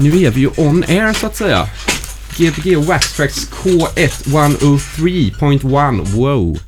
Nu 0.00 0.22
är 0.22 0.30
vi 0.30 0.40
ju 0.40 0.50
on 0.56 0.84
air 0.88 1.12
så 1.12 1.26
att 1.26 1.36
säga. 1.36 1.68
Gbg 2.38 2.76
Waxtrax 2.76 3.50
K1 3.50 4.24
103.1. 4.24 6.04
Wow. 6.04 6.58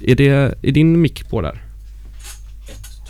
Är, 0.00 0.14
det, 0.14 0.54
är 0.62 0.72
din 0.72 1.00
mick 1.00 1.28
på 1.28 1.40
där? 1.40 1.62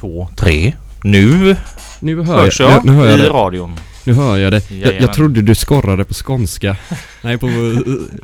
Två, 0.00 0.28
tre. 0.36 0.74
Nu 1.02 1.56
Nu 2.00 2.22
hör 2.22 2.36
hörs 2.42 2.60
jag, 2.60 2.70
jag 2.70 2.84
nu 2.84 2.92
hör 2.92 3.06
jag 3.06 3.18
i 3.18 3.22
det. 3.22 3.28
radion. 3.28 3.76
Nu 4.04 4.12
hör 4.12 4.38
jag 4.38 4.52
det. 4.52 4.70
Jag, 4.70 5.00
jag 5.00 5.12
trodde 5.12 5.42
du 5.42 5.54
skorrade 5.54 6.04
på 6.04 6.14
skånska. 6.14 6.76
Nej, 7.22 7.38
på... 7.38 7.46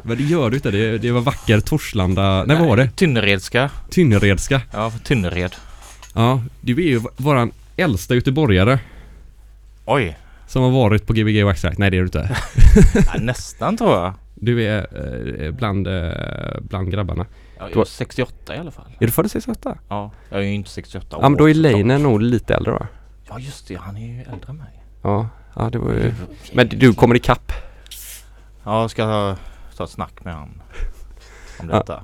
Men 0.03 0.17
det 0.17 0.23
gör 0.23 0.51
du 0.51 0.57
inte. 0.57 0.71
Det, 0.71 0.99
det 0.99 1.11
var 1.11 1.21
vacker 1.21 1.61
Torslanda... 1.61 2.45
Nej, 2.45 2.57
vad 2.57 2.69
var 2.69 2.77
det? 2.77 2.91
Tynneredska. 2.97 3.71
Tynneredska. 3.91 4.61
Ja, 4.73 4.93
Tynnered. 5.05 5.53
Ja, 6.15 6.43
du 6.61 6.73
är 6.73 6.89
ju 6.89 7.01
våran 7.17 7.51
äldsta 7.77 8.15
göteborgare 8.15 8.79
Oj. 9.85 10.17
Som 10.49 10.63
har 10.63 10.71
varit 10.71 11.07
på 11.07 11.13
Gbg 11.13 11.45
Waxtrax. 11.45 11.79
Nej, 11.79 11.91
det 11.91 11.97
är 11.97 12.01
du 12.01 12.05
inte. 12.07 12.37
Ja, 13.07 13.21
nästan 13.21 13.77
tror 13.77 13.91
jag. 13.91 14.13
Du 14.35 14.65
är 14.65 14.87
eh, 15.45 15.51
bland, 15.51 15.87
eh, 15.87 16.13
bland 16.61 16.91
grabbarna. 16.91 17.27
Ja, 17.59 17.69
jag 17.71 17.81
är 17.81 17.85
68 17.85 18.57
i 18.57 18.59
alla 18.59 18.71
fall. 18.71 18.97
Är 19.01 19.07
du 19.07 19.13
född 19.13 19.31
68? 19.31 19.79
Ja, 19.89 20.11
jag 20.31 20.41
är 20.41 20.45
ju 20.45 20.55
inte 20.55 20.71
68 20.71 21.17
år. 21.17 21.23
Ja, 21.23 21.29
men 21.29 21.39
då 21.39 21.51
är. 21.51 21.55
Leine 21.55 21.99
nog 21.99 22.23
lite 22.23 22.55
äldre 22.55 22.73
va? 22.73 22.87
Ja, 23.29 23.39
just 23.39 23.69
det. 23.69 23.75
Han 23.75 23.97
är 23.97 24.07
ju 24.07 24.21
äldre 24.21 24.49
än 24.49 24.57
mig. 24.57 24.85
Ja, 25.03 25.29
ja 25.55 25.71
det 25.71 25.79
var 25.79 25.93
ju... 25.93 26.13
Men 26.53 26.69
du 26.69 26.95
kommer 26.95 27.15
ikapp. 27.15 27.53
Ja, 28.65 28.81
jag 28.81 28.91
ska 28.91 29.37
ta, 29.77 29.85
ett 29.85 29.91
snack 29.91 30.25
med 30.25 30.35
han 30.35 30.63
om 31.61 31.69
Ja. 31.71 31.79
detta. 31.79 32.03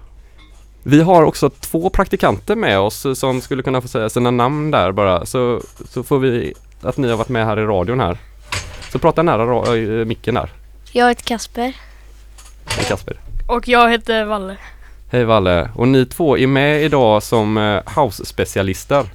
Vi 0.82 1.00
har 1.02 1.22
också 1.22 1.50
två 1.50 1.90
praktikanter 1.90 2.56
med 2.56 2.78
oss 2.78 3.06
som 3.14 3.40
skulle 3.40 3.62
kunna 3.62 3.80
få 3.80 3.88
säga 3.88 4.08
sina 4.08 4.30
namn 4.30 4.70
där 4.70 4.92
bara. 4.92 5.26
Så, 5.26 5.60
så 5.88 6.02
får 6.02 6.18
vi 6.18 6.54
att 6.82 6.96
ni 6.96 7.08
har 7.08 7.16
varit 7.16 7.28
med 7.28 7.46
här 7.46 7.58
i 7.58 7.64
radion 7.64 8.00
här. 8.00 8.18
Så 8.94 8.98
prata 8.98 9.22
nära 9.22 9.44
ra- 9.46 10.00
äh, 10.00 10.04
micken 10.04 10.34
där. 10.34 10.48
Jag 10.92 11.08
heter 11.08 11.22
Kasper. 11.22 11.72
Hej 12.66 12.84
Kasper. 12.88 13.16
Och 13.46 13.68
jag 13.68 13.90
heter 13.90 14.24
Valle. 14.24 14.56
Hej 15.10 15.24
Valle. 15.24 15.70
Och 15.74 15.88
ni 15.88 16.06
två 16.06 16.38
är 16.38 16.46
med 16.46 16.82
idag 16.82 17.22
som 17.22 17.56
eh, 17.56 17.80
house-specialister. 17.96 19.06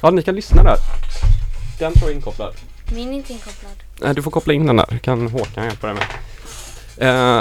Ja, 0.00 0.10
ni 0.10 0.22
kan 0.22 0.34
lyssna 0.34 0.62
där. 0.62 0.76
Den 1.78 1.92
tror 1.92 2.02
jag 2.04 2.10
är 2.10 2.14
inkopplad. 2.16 2.54
Min 2.94 3.08
är 3.08 3.12
inte 3.12 3.32
inkopplad. 3.32 3.72
Nej, 4.00 4.14
du 4.14 4.22
får 4.22 4.30
koppla 4.30 4.52
in 4.52 4.66
den 4.66 4.76
där. 4.76 4.98
Kan 5.02 5.26
Håkan 5.28 5.64
hjälpa 5.64 5.86
dig 5.86 5.96
med. 5.96 6.04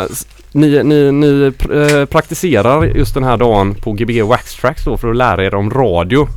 Eh, 0.02 0.08
ni 0.52 0.84
ni, 0.84 1.12
ni 1.12 1.50
pr- 1.50 2.00
eh, 2.00 2.06
praktiserar 2.06 2.84
just 2.86 3.14
den 3.14 3.23
här 3.23 3.38
dagen 3.38 3.75
på 3.75 3.92
Gbg 3.94 4.22
Wax 4.22 4.56
Tracks 4.56 4.86
då 4.86 4.97
för 4.97 5.09
att 5.09 5.16
lära 5.16 5.45
er 5.45 5.56
om 5.56 5.72
radio. 5.72 6.28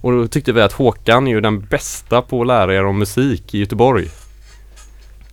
Och 0.00 0.12
då 0.12 0.26
tyckte 0.28 0.52
vi 0.52 0.60
att 0.62 0.72
Håkan 0.72 1.26
är 1.26 1.30
ju 1.32 1.40
den 1.40 1.60
bästa 1.60 2.22
på 2.22 2.40
att 2.40 2.46
lära 2.46 2.74
er 2.74 2.84
om 2.84 2.98
musik 2.98 3.54
i 3.54 3.58
Göteborg. 3.58 4.08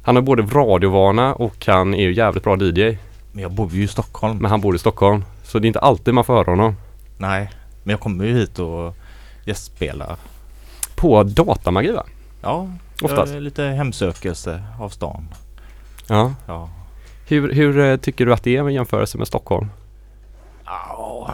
Han 0.09 0.15
har 0.15 0.23
både 0.23 0.41
radiovana 0.43 1.33
och 1.33 1.65
han 1.65 1.93
är 1.93 2.01
ju 2.01 2.13
jävligt 2.13 2.43
bra 2.43 2.57
DJ. 2.57 2.97
Men 3.31 3.41
jag 3.41 3.51
bor 3.51 3.71
ju 3.71 3.83
i 3.83 3.87
Stockholm. 3.87 4.37
Men 4.37 4.51
han 4.51 4.61
bor 4.61 4.75
i 4.75 4.79
Stockholm. 4.79 5.25
Så 5.43 5.59
det 5.59 5.65
är 5.65 5.67
inte 5.67 5.79
alltid 5.79 6.13
man 6.13 6.23
får 6.23 6.33
höra 6.33 6.51
honom. 6.51 6.75
Nej, 7.17 7.49
men 7.83 7.91
jag 7.91 7.99
kommer 7.99 8.25
ju 8.25 8.33
hit 8.33 8.59
och 8.59 8.95
gästspelar. 9.45 10.15
På 10.95 11.23
datamagi 11.23 11.91
va? 11.91 12.03
Ja, 12.41 12.67
Oftast. 13.03 13.33
lite 13.33 13.63
hemsökelse 13.63 14.63
av 14.79 14.89
stan. 14.89 15.27
Ja. 16.07 16.33
Ja. 16.47 16.69
Hur, 17.27 17.53
hur 17.53 17.79
eh, 17.79 17.97
tycker 17.97 18.25
du 18.25 18.33
att 18.33 18.43
det 18.43 18.57
är 18.57 18.63
med 18.63 18.73
jämförelse 18.73 19.17
med 19.17 19.27
Stockholm? 19.27 19.67
Ja, 20.65 21.33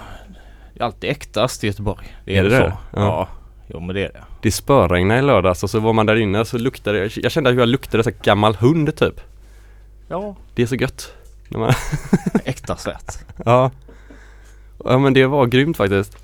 det 0.74 0.80
är 0.80 0.86
alltid 0.86 1.10
äktast 1.10 1.64
i 1.64 1.68
Göteborg. 1.68 2.16
Det 2.26 2.38
Är 2.38 2.40
är, 2.40 2.50
det 2.50 2.50
det 2.50 2.64
det? 2.64 2.72
så. 2.72 3.00
Ja. 3.00 3.06
Ja. 3.06 3.28
Jo 3.68 3.80
men 3.80 3.96
det 3.96 4.02
är 4.02 4.14
det. 4.14 4.24
Det 4.42 4.52
spöregnade 4.52 5.20
i 5.20 5.24
lördags 5.24 5.64
och 5.64 5.70
så 5.70 5.80
var 5.80 5.94
man 5.94 6.06
där 6.06 6.16
inne 6.16 6.46
så 6.46 6.58
luktade 6.58 7.00
det, 7.00 7.18
jag 7.18 7.32
kände 7.32 7.52
hur 7.52 7.60
jag 7.60 7.70
luktade 7.70 8.04
så 8.04 8.10
här 8.10 8.18
gammal 8.24 8.56
hund 8.56 8.96
typ. 8.96 9.22
Ja. 10.08 10.36
Det 10.56 10.62
är 10.62 10.68
så 10.68 10.76
gött. 10.76 11.14
När 11.50 11.60
man, 11.60 11.74
Äkta 12.46 12.76
svett. 12.76 13.26
ja. 13.46 13.72
ja 14.86 14.98
men 14.98 15.14
det 15.14 15.26
var 15.26 15.46
grymt 15.46 15.78
faktiskt. 15.78 16.18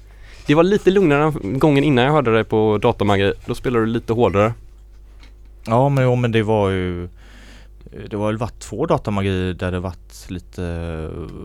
Det 0.46 0.56
var 0.56 0.64
lite 0.64 0.92
lugnare 0.92 1.24
än 1.24 1.60
gången 1.60 1.84
innan 1.84 2.06
jag 2.06 2.12
hörde 2.12 2.34
dig 2.34 2.44
på 2.44 2.78
datamagi. 2.78 3.34
Då 3.46 3.56
spelade 3.56 3.86
du 3.86 3.92
lite 3.92 4.14
hårdare. 4.14 4.54
Ja 5.66 5.90
men, 5.90 6.04
jo, 6.04 6.16
men 6.16 6.32
det 6.32 6.44
var 6.44 6.70
ju 6.70 7.10
Det 8.10 8.18
har 8.18 8.28
väl 8.28 8.38
varit 8.38 8.60
två 8.60 8.86
datamagi 8.86 9.54
där 9.54 9.72
det 9.72 9.80
varit 9.80 10.30
lite 10.30 10.62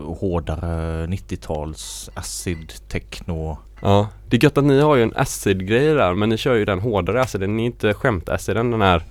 hårdare 0.05 1.05
90-tals 1.07 2.09
acid 2.13 2.73
techno. 2.87 3.57
Ja. 3.81 4.09
Det 4.29 4.37
är 4.37 4.43
gött 4.43 4.57
att 4.57 4.63
ni 4.63 4.81
har 4.81 4.95
ju 4.95 5.03
en 5.03 5.13
acid-grej 5.15 5.93
där 5.93 6.13
men 6.13 6.29
ni 6.29 6.37
kör 6.37 6.55
ju 6.55 6.65
den 6.65 6.79
hårdare 6.79 7.21
aciden. 7.21 7.57
Ni 7.57 7.61
är 7.63 7.65
inte 7.65 7.93
skämt-aciden 7.93 8.71
den 8.71 8.81
här 8.81 9.03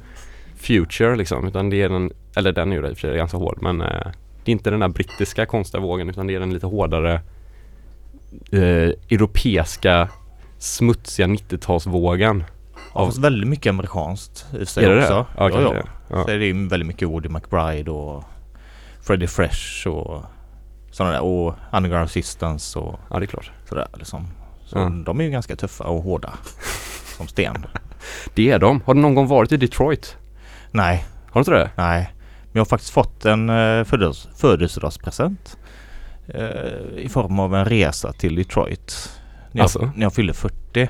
Future 0.56 1.16
liksom 1.16 1.48
utan 1.48 1.70
det 1.70 1.82
är 1.82 1.88
den, 1.88 2.12
eller 2.36 2.52
den 2.52 2.72
är 2.72 2.76
ju 2.76 2.88
i 2.88 2.92
och 2.92 2.98
för 2.98 3.08
sig 3.08 3.16
ganska 3.16 3.36
hård 3.36 3.58
men 3.60 3.80
eh, 3.80 4.06
det 4.44 4.50
är 4.50 4.52
inte 4.52 4.70
den 4.70 4.80
där 4.80 4.88
brittiska 4.88 5.46
konstiga 5.46 5.80
vågen 5.80 6.10
utan 6.10 6.26
det 6.26 6.34
är 6.34 6.40
den 6.40 6.54
lite 6.54 6.66
hårdare 6.66 7.20
eh, 8.52 8.90
europeiska 9.10 10.08
smutsiga 10.58 11.26
90-talsvågen. 11.26 12.44
Ja, 12.94 13.06
fast 13.06 13.18
väldigt 13.18 13.48
mycket 13.48 13.70
amerikanskt 13.70 14.46
i 14.60 14.66
sig 14.66 14.84
Är 14.84 14.90
det 14.90 15.02
också. 15.02 15.14
det? 15.14 15.26
Ja, 15.36 15.50
kanske 15.50 15.74
det. 15.74 15.86
Ja. 16.08 16.24
Så 16.24 16.30
är 16.30 16.38
det 16.38 16.46
ju 16.46 16.68
väldigt 16.68 16.86
mycket 16.86 17.08
Woody 17.08 17.28
McBride 17.28 17.90
och 17.90 18.24
Freddie 19.02 19.26
Fresh 19.26 19.88
och 19.88 20.22
sådana 20.90 21.12
där 21.12 21.22
och 21.22 21.54
Underground 21.72 22.04
Assistance 22.04 22.78
och 22.78 23.00
ja, 23.10 23.18
det 23.18 23.24
är 23.24 23.26
klart. 23.26 23.50
sådär 23.68 23.86
liksom. 23.94 24.26
Så 24.66 24.78
Ja. 24.78 24.88
de 24.88 25.20
är 25.20 25.24
ju 25.24 25.30
ganska 25.30 25.56
tuffa 25.56 25.84
och 25.84 26.02
hårda. 26.02 26.32
som 27.16 27.28
sten. 27.28 27.66
Det 28.34 28.50
är 28.50 28.58
de. 28.58 28.80
Har 28.86 28.94
du 28.94 29.00
någon 29.00 29.14
gång 29.14 29.26
varit 29.26 29.52
i 29.52 29.56
Detroit? 29.56 30.16
Nej, 30.70 31.04
Har 31.30 31.32
du 31.34 31.38
inte 31.40 31.50
det? 31.50 31.70
nej. 31.76 32.12
Men 32.42 32.50
jag 32.52 32.60
har 32.60 32.64
faktiskt 32.66 32.92
fått 32.92 33.24
en 33.24 33.50
uh, 33.50 33.84
födels- 33.84 34.28
födelsedagspresent. 34.36 35.56
eh, 36.28 36.98
I 36.98 37.08
form 37.12 37.38
av 37.40 37.54
en 37.54 37.64
resa 37.64 38.12
till 38.12 38.34
Detroit. 38.36 39.10
När 39.52 39.58
jag, 39.58 39.62
Alltså? 39.62 39.90
när 39.94 40.02
jag 40.02 40.14
fyllde 40.14 40.32
40. 40.34 40.88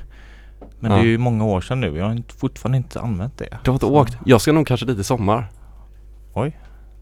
Men 0.80 0.90
Ja. 0.90 0.96
det 0.96 1.02
är 1.02 1.06
ju 1.06 1.18
många 1.18 1.44
år 1.44 1.60
sedan 1.60 1.80
nu. 1.80 1.96
Jag 1.98 2.04
har 2.04 2.12
inte, 2.12 2.34
fortfarande 2.34 2.78
inte 2.78 3.00
använt 3.00 3.38
det. 3.38 3.58
Du 3.64 3.70
har 3.70 3.74
inte 3.74 3.86
åkt? 3.86 4.16
Jag 4.24 4.40
ska 4.40 4.52
nog 4.52 4.66
kanske 4.66 4.86
dit 4.86 4.98
i 4.98 5.04
sommar. 5.04 5.46
Oj. 6.34 6.56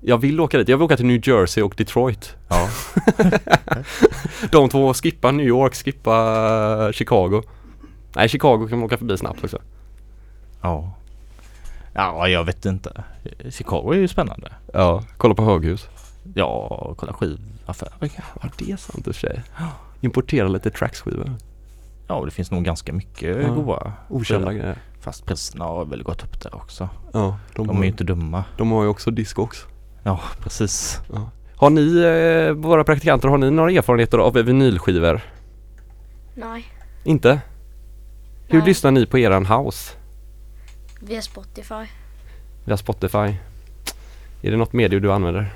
Jag 0.07 0.19
vill 0.19 0.41
åka 0.41 0.59
dit. 0.59 0.69
Jag 0.69 0.77
vill 0.77 0.85
åka 0.85 0.97
till 0.97 1.07
New 1.07 1.29
Jersey 1.29 1.63
och 1.63 1.75
Detroit. 1.77 2.37
Ja. 2.49 2.69
De 4.51 4.69
två 4.69 4.95
skippa 4.95 5.31
New 5.31 5.47
York, 5.47 5.75
skippa 5.75 6.93
Chicago. 6.93 7.43
Nej, 8.17 8.29
Chicago 8.29 8.67
kan 8.69 8.79
man 8.79 8.87
åka 8.87 8.99
förbi 8.99 9.19
snabbt 9.19 9.45
också. 9.45 9.59
Ja. 10.63 10.93
Ja, 11.95 12.29
jag 12.29 12.45
vet 12.45 12.65
inte. 12.67 13.05
Chicago 13.51 13.93
är 13.93 13.99
ju 13.99 14.09
spännande. 14.09 14.53
Ja, 14.73 15.03
kolla 15.17 15.35
på 15.35 15.45
höghus. 15.45 15.89
Ja, 16.35 16.95
kolla 16.99 17.13
skivaffärer. 17.13 17.93
Ja, 18.43 18.49
det 18.59 18.71
är 18.73 18.77
sant 18.77 19.07
i 19.07 19.11
och 19.11 19.15
för 19.15 19.21
sig. 19.29 19.43
Importera 20.01 20.49
lite 20.49 20.71
tracksskivor. 20.71 21.33
Ja, 22.07 22.25
det 22.25 22.31
finns 22.31 22.51
nog 22.51 22.65
ganska 22.65 22.93
mycket 22.93 23.37
Ja. 23.43 23.49
goda. 23.49 23.93
Okända 24.09 24.53
grejer. 24.53 24.79
Fast 25.01 25.27
priserna 25.27 25.65
har 25.65 25.85
väl 25.85 26.03
gått 26.03 26.25
upp 26.25 26.41
där 26.41 26.55
också. 26.55 26.89
Ja, 27.13 27.39
de, 27.55 27.67
De 27.67 27.79
är 27.79 27.83
ju 27.83 27.89
inte 27.89 28.05
dumma. 28.05 28.45
de 28.57 28.71
har 28.73 28.83
ju 28.83 28.89
också 28.89 29.11
discogs. 29.11 29.67
Ja, 30.05 30.21
precis. 30.43 31.01
Har 31.57 31.71
ni, 31.71 31.99
eh, 32.03 32.53
våra 32.53 32.85
praktikanter, 32.85 33.29
har 33.29 33.39
ni 33.39 33.51
några 33.51 33.71
erfarenheter 33.71 34.19
av 34.19 34.33
vinylskivor? 34.33 35.21
Nej, 36.35 36.65
Inte? 37.05 37.41
Hur 38.49 38.59
Nej. 38.59 38.69
lyssnar 38.69 38.91
ni 38.91 39.07
på 39.07 39.19
eran 39.19 39.47
house? 39.47 39.93
via 41.01 41.23
Spotify. 41.23 41.85
Via 42.65 42.77
Spotify? 42.77 43.37
Är 44.43 44.51
det 44.51 44.57
något 44.57 44.73
medium 44.73 45.03
du 45.03 45.13
använder? 45.13 45.53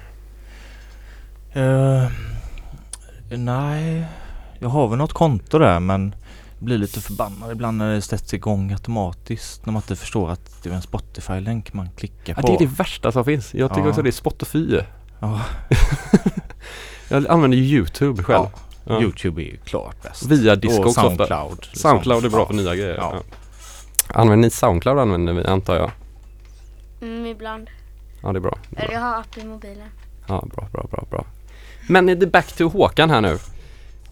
Eh, 1.53 2.11
nej, 3.31 4.05
jag 4.59 4.69
har 4.69 4.89
väl 4.89 4.99
något 4.99 5.13
konto 5.13 5.59
där 5.59 5.81
men 5.81 6.15
blir 6.59 6.79
lite 6.79 7.01
förbannad 7.01 7.53
ibland 7.53 7.79
när 7.79 7.95
det 7.95 8.03
sätts 8.03 8.35
igång 8.35 8.73
automatiskt 8.73 9.67
när 9.67 9.73
man 9.73 9.83
inte 9.83 9.97
förstår 9.97 10.31
att 10.31 10.63
det 10.63 10.71
är 10.71 10.75
en 10.75 10.83
Spotify-länk 10.83 11.73
man 11.73 11.89
klickar 11.97 12.35
Ja, 12.37 12.43
på. 12.43 12.47
det 12.47 12.55
är 12.55 12.59
det 12.59 12.75
värsta 12.79 13.13
som 13.13 13.25
finns. 13.25 13.55
Jag 13.55 13.71
tycker 13.71 13.82
Ja. 13.82 13.88
också 13.88 14.03
det 14.03 14.11
är 14.11 14.12
Spotify. 14.12 14.81
Ja. 15.21 15.41
Jag 17.09 17.27
använder 17.27 17.59
ju 17.59 17.65
Youtube 17.65 18.23
själv. 18.23 18.44
Ja, 18.53 18.61
Ja. 18.85 19.00
Youtube 19.03 19.43
är 19.43 19.44
ju 19.44 19.56
klart 19.56 20.03
bäst. 20.03 20.27
Via 20.27 20.56
Discogs 20.56 20.99
och 20.99 21.05
ofta. 21.05 21.27
Soundcloud. 21.27 21.65
Soundcloud 21.73 22.25
är 22.25 22.29
bra 22.31 22.41
Ja. 22.41 22.47
för 22.47 22.55
nya 22.55 22.75
grejer. 22.75 22.94
Ja. 22.97 23.15
Ja. 23.15 24.15
Använder 24.21 24.47
ni 24.47 24.50
Soundcloud 24.50 24.99
använder 24.99 25.32
vi 25.32 25.44
antar 25.44 25.77
jag. 25.77 25.91
Mm, 27.03 27.27
ibland. 27.27 27.71
Ja 28.23 28.32
det 28.32 28.38
är 28.38 28.41
bra. 28.41 28.59
Eller 28.77 28.93
jag 28.93 29.00
har 29.00 29.15
app 29.21 29.38
i 29.38 29.44
mobilen. 29.44 29.88
Ja, 30.29 30.47
bra, 30.55 30.69
bra, 30.73 30.87
bra, 30.91 31.05
bra. 31.11 31.25
Men 31.88 32.09
är 32.09 32.15
det 32.17 32.27
back 32.27 32.53
to 32.53 32.69
Håkan 32.69 33.11
här 33.11 33.21
nu. 33.21 33.38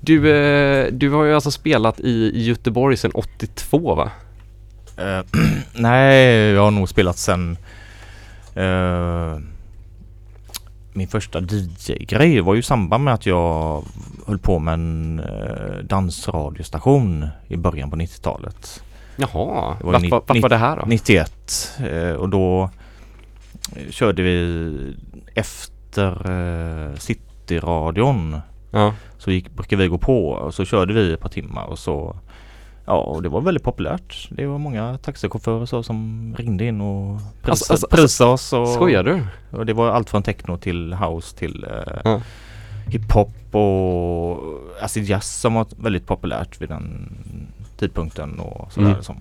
Du, 0.01 0.37
eh, 0.37 0.93
du 0.93 1.11
har 1.11 1.25
ju 1.25 1.35
alltså 1.35 1.51
spelat 1.51 2.01
i 2.01 2.43
Göteborg 2.45 2.97
sedan 2.97 3.11
82 3.15 3.95
va? 3.95 4.11
Eh, 4.97 5.25
nej, 5.75 6.27
jag 6.27 6.63
har 6.63 6.71
nog 6.71 6.89
spelat 6.89 7.19
sen 7.19 7.59
eh, 8.55 9.39
min 10.93 11.09
första 11.09 11.41
DJ-grej 11.41 12.41
var 12.41 12.55
ju 12.55 12.61
i 12.61 12.63
samband 12.63 13.05
med 13.05 13.15
att 13.15 13.27
jag 13.27 13.85
höll 14.27 14.39
på 14.39 14.59
med 14.59 14.75
en 14.75 15.23
dansradiostation 15.83 17.29
i 17.49 17.57
början 17.57 17.91
på 17.91 17.97
90-talet. 17.97 18.83
Jaha, 19.17 19.77
Det 19.79 19.87
var 19.87 19.93
vart, 19.93 20.11
vart, 20.11 20.29
vart 20.29 20.43
var 20.43 20.49
det 20.49 20.57
här 20.57 20.77
då? 20.77 20.83
91 20.87 21.73
eh, 21.91 22.11
och 22.11 22.29
då 22.29 22.71
körde 23.91 24.23
vi 24.23 24.95
efter 25.35 26.17
Cityradion. 26.99 28.41
Ja. 28.81 28.95
Så 29.19 29.31
gick, 29.31 29.51
brukade 29.51 29.83
vi 29.83 29.89
gå 29.89 29.99
på 29.99 30.29
och 30.29 30.55
så 30.55 30.65
körde 30.65 30.93
vi 30.95 31.13
ett 31.13 31.21
par 31.21 31.29
timmar 31.29 31.65
och 31.65 31.79
så 31.79 32.17
Ja 32.89 32.95
och 32.99 33.23
det 33.23 33.29
var 33.29 33.41
väldigt 33.41 33.63
populärt. 33.65 34.29
Det 34.31 34.47
var 34.47 34.59
många 34.59 34.99
taxichaufförer 34.99 35.67
så 35.67 35.83
som 35.83 36.35
ringde 36.39 36.65
in 36.65 36.81
och 36.81 37.19
prisade, 37.43 37.51
Alltså, 37.51 37.73
alltså, 37.73 37.89
prisade 37.91 38.31
oss. 38.31 38.53
Och, 38.53 38.69
Skojar 38.69 39.03
du? 39.05 39.23
och 39.51 39.67
det 39.67 39.73
var 39.73 39.91
allt 39.91 40.11
från 40.11 40.23
techno 40.23 40.57
till 40.59 40.95
house 40.95 41.37
till 41.37 41.65
eh, 41.65 42.01
Ja. 42.05 42.21
hiphop 42.89 43.55
och 43.55 44.39
acid 44.81 45.05
jazz 45.05 45.41
som 45.41 45.55
var 45.55 45.67
väldigt 45.77 46.07
populärt 46.07 46.61
vid 46.61 46.69
den 46.69 47.13
tidpunkten 47.79 48.39
och 48.41 48.73
sådär. 48.73 48.89
Mm. 48.91 49.03
Som, 49.03 49.17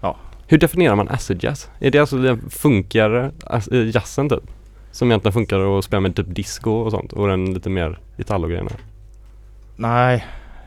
och, 0.00 0.16
Hur 0.46 0.58
definierar 0.58 0.94
man 0.96 1.08
acid 1.08 1.44
jazz? 1.44 1.68
Är 1.80 1.90
det 1.90 1.98
alltså 1.98 2.16
den 2.18 2.50
funkar 2.50 3.30
ac- 3.46 3.90
jazzen 3.94 4.28
typ? 4.28 4.50
Som 4.92 5.08
egentligen 5.10 5.32
funkar 5.32 5.78
att 5.78 5.84
spela 5.84 6.00
med 6.00 6.16
typ 6.16 6.34
disco 6.34 6.70
och 6.70 6.90
sånt 6.90 7.12
och 7.12 7.28
den 7.28 7.54
lite 7.54 7.70
mer 7.70 7.98
Italo-grejerna? 8.16 8.70
nej, 9.76 10.24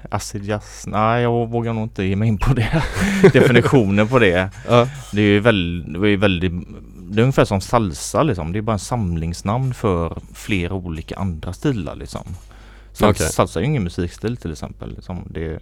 acid 0.10 0.44
jazz, 0.44 0.84
nej 0.88 1.22
jag 1.22 1.50
vågar 1.50 1.74
nog 1.74 1.84
inte 1.84 2.04
ge 2.04 2.16
mig 2.16 2.28
in 2.28 2.38
på 2.38 2.54
det. 2.54 2.84
Definitionen 3.34 4.08
på 4.08 4.20
det. 4.20 4.50
Ja. 4.68 4.88
Det 5.12 5.22
är 5.22 5.26
ju 5.26 5.40
väldigt, 5.40 6.02
det 6.02 6.10
är 6.10 6.18
väldigt 6.18 6.52
det 7.14 7.22
är 7.22 7.24
ungefär 7.24 7.46
som 7.46 7.62
salsa 7.62 8.24
liksom. 8.24 8.54
Det 8.54 8.60
är 8.60 8.62
bara 8.62 8.74
en 8.74 8.80
samlingsnamn 8.80 9.74
för 9.74 10.18
flera 10.34 10.74
olika 10.74 11.16
andra 11.16 11.54
stilar 11.54 11.96
liksom. 11.96 12.24
Sal- 12.94 13.10
Okej. 13.10 13.30
Salsa 13.30 13.60
är 13.60 13.64
ju 13.64 13.70
ingen 13.70 13.84
musikstil 13.84 14.38
till 14.38 14.52
exempel. 14.52 14.96
Liksom. 14.96 15.28
Det, 15.30 15.60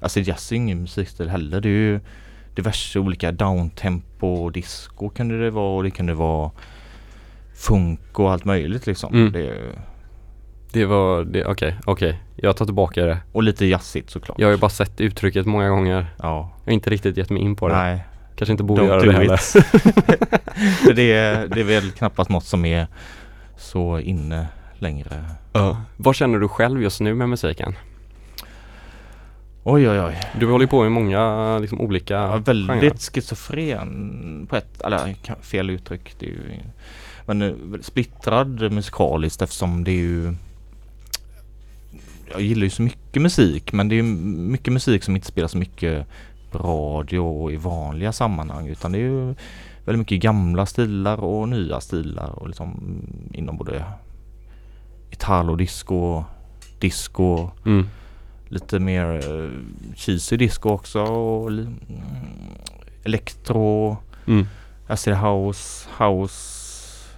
alltså 0.00 0.20
jazz 0.20 0.52
är 0.52 0.56
ingen 0.56 0.80
musikstil 0.80 1.28
heller. 1.28 1.60
Det 1.60 1.68
är 1.68 1.70
ju 1.70 2.00
diverse 2.54 2.98
olika 2.98 3.32
downtempo, 3.32 4.50
disco 4.50 5.08
kunde 5.08 5.44
det 5.44 5.50
vara 5.50 5.76
och 5.76 5.82
det 5.82 5.90
kunde 5.90 6.14
vara 6.14 6.50
funk 7.56 8.18
och 8.18 8.32
allt 8.32 8.44
möjligt 8.44 8.86
liksom. 8.86 9.14
Mm. 9.14 9.32
Det, 9.32 9.52
Det 10.72 10.84
var, 10.84 11.26
okej, 11.46 11.76
okej. 11.86 12.22
Jag 12.36 12.56
tar 12.56 12.64
tillbaka 12.64 13.06
det. 13.06 13.18
och 13.32 13.42
lite 13.42 13.66
jazzigt 13.66 14.10
såklart. 14.10 14.38
Jag 14.38 14.46
har 14.46 14.52
ju 14.52 14.58
bara 14.58 14.68
sett 14.68 15.00
uttrycket 15.00 15.46
många 15.46 15.68
gånger. 15.68 16.06
Ja, 16.18 16.52
Jag 16.64 16.70
har 16.70 16.74
inte 16.74 16.90
riktigt 16.90 17.16
gett 17.16 17.30
mig 17.30 17.42
in 17.42 17.56
på 17.56 17.68
det. 17.68 17.74
nej. 17.76 18.04
Kanske 18.36 18.52
inte 18.52 18.64
borde 18.64 18.82
Don't 18.82 18.86
göra 18.86 19.02
det 19.02 19.12
heller. 19.12 19.36
För 20.84 20.92
det, 20.92 21.12
är, 21.12 21.48
det 21.48 21.60
är 21.60 21.64
väl 21.64 21.90
knappast 21.90 22.30
något 22.30 22.44
som 22.44 22.64
är 22.64 22.86
så 23.56 23.98
inne 23.98 24.46
längre. 24.78 25.24
Ja. 25.52 25.82
Vad 25.96 26.14
känner 26.16 26.38
du 26.38 26.48
själv 26.48 26.82
just 26.82 27.00
nu 27.00 27.14
med 27.14 27.28
musiken? 27.28 27.74
Oj 29.64 29.88
oj 29.90 30.00
oj. 30.00 30.18
Du 30.40 30.46
håller 30.46 30.66
på 30.66 30.82
med 30.82 30.92
många 30.92 31.58
liksom, 31.58 31.80
olika 31.80 32.14
Ja, 32.14 32.32
genrer. 32.46 32.66
väldigt 32.66 33.02
schizofren 33.14 34.46
på 34.50 34.56
ett, 34.56 34.80
eller 34.82 35.14
fel 35.42 35.70
uttryck. 35.70 36.14
Det 36.18 36.26
är 36.26 36.30
ju, 36.30 36.40
men 37.26 37.42
eh, 37.42 37.52
splittrad 37.82 38.72
musikaliskt 38.72 39.42
eftersom 39.42 39.84
det 39.84 39.90
är 39.90 39.94
ju 39.96 40.34
Jag 42.30 42.40
gillar 42.40 42.64
ju 42.64 42.70
så 42.70 42.82
mycket 42.82 43.22
musik 43.22 43.72
men 43.72 43.88
det 43.88 43.94
är 43.94 43.96
ju 43.96 44.02
mycket 44.02 44.72
musik 44.72 45.04
som 45.04 45.16
inte 45.16 45.26
spelas 45.28 45.52
så 45.52 45.58
mycket 45.58 46.06
på 46.50 46.58
radio 46.58 47.18
och 47.18 47.52
i 47.52 47.56
vanliga 47.56 48.12
sammanhang 48.12 48.66
utan 48.66 48.92
det 48.92 48.98
är 48.98 49.02
ju 49.02 49.34
väldigt 49.84 49.98
mycket 49.98 50.20
gamla 50.22 50.66
stilar 50.66 51.16
och 51.24 51.48
nya 51.48 51.80
stilar 51.80 52.30
och 52.30 52.48
liksom 52.48 52.80
inom 53.32 53.56
både 53.56 53.84
Italo 55.10 55.56
disco, 55.56 56.24
Mm. 57.66 57.86
lite 58.48 58.78
mer 58.78 59.30
uh, 59.32 59.50
cheesy 59.96 60.36
disco 60.36 60.68
också 60.70 61.00
och 61.02 61.48
mm, 61.50 61.74
elektro, 63.04 63.96
Mm. 64.26 64.46
acid 64.88 65.14
house, 65.14 65.88
house, 65.98 66.55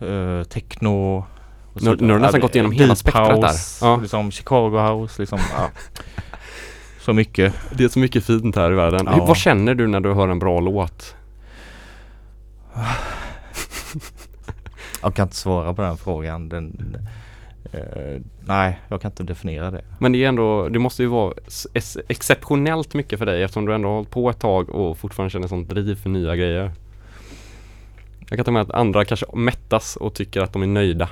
uh, 0.02 0.42
techno. 0.44 1.24
Nu- 1.72 1.96
nu 2.00 2.06
har 2.12 2.18
du 2.18 2.18
nästan 2.18 2.40
gått 2.40 2.54
igenom 2.54 2.72
hela 2.72 2.94
spektrat 2.94 3.40
där. 3.40 3.52
Ja. 3.80 3.96
Liksom 3.96 4.30
Chicago 4.30 4.78
house 4.78 5.22
liksom. 5.22 5.38
Ja. 5.56 5.70
Så 7.00 7.12
mycket. 7.12 7.54
Det 7.72 7.84
är 7.84 7.88
så 7.88 7.98
mycket 7.98 8.24
fint 8.24 8.56
här 8.56 8.72
i 8.72 8.74
världen. 8.74 9.06
Ja. 9.06 9.24
Vad 9.24 9.36
känner 9.36 9.74
du 9.74 9.86
när 9.86 10.00
du 10.00 10.12
hör 10.12 10.28
en 10.28 10.38
bra 10.38 10.60
låt? 10.60 11.14
Jag 15.02 15.14
kan 15.14 15.22
inte 15.26 15.36
svara 15.36 15.74
på 15.74 15.82
den 15.82 15.96
frågan. 15.96 16.48
Den, 16.48 16.96
eh, 17.72 18.20
nej, 18.44 18.78
jag 18.88 19.00
kan 19.00 19.10
inte 19.10 19.22
definiera 19.22 19.70
det. 19.70 19.84
Men 19.98 20.12
det 20.12 20.24
är 20.24 20.28
ändå, 20.28 20.68
det 20.68 20.78
måste 20.78 21.02
ju 21.02 21.08
vara 21.08 21.34
exceptionellt 22.08 22.94
mycket 22.94 23.18
för 23.18 23.26
dig 23.26 23.42
eftersom 23.42 23.66
du 23.66 23.74
ändå 23.74 23.88
har 23.88 23.94
hållit 23.94 24.10
på 24.10 24.30
ett 24.30 24.38
tag 24.40 24.70
och 24.70 24.98
fortfarande 24.98 25.30
känner 25.30 25.48
sånt 25.48 25.68
driv 25.68 26.02
för 26.02 26.10
nya 26.10 26.36
grejer. 26.36 26.72
Jag 28.28 28.38
kan 28.38 28.44
ta 28.44 28.50
med 28.50 28.62
att 28.62 28.70
andra 28.70 29.04
kanske 29.04 29.26
mättas 29.34 29.96
och 29.96 30.14
tycker 30.14 30.40
att 30.40 30.52
de 30.52 30.62
är 30.62 30.66
nöjda. 30.66 31.08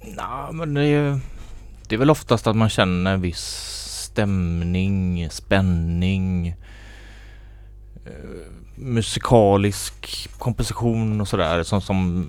Nej, 0.00 0.52
men 0.52 0.74
det 0.74 0.86
är, 0.86 1.20
det 1.88 1.94
är 1.94 1.98
väl 1.98 2.10
oftast 2.10 2.46
att 2.46 2.56
man 2.56 2.68
känner 2.68 3.14
en 3.14 3.20
viss 3.20 3.78
stämning, 4.12 5.30
spänning, 5.30 6.48
eh, 8.06 8.12
musikalisk 8.74 10.28
komposition 10.38 11.20
och 11.20 11.28
sådär 11.28 11.62
som, 11.62 11.80
som, 11.80 12.28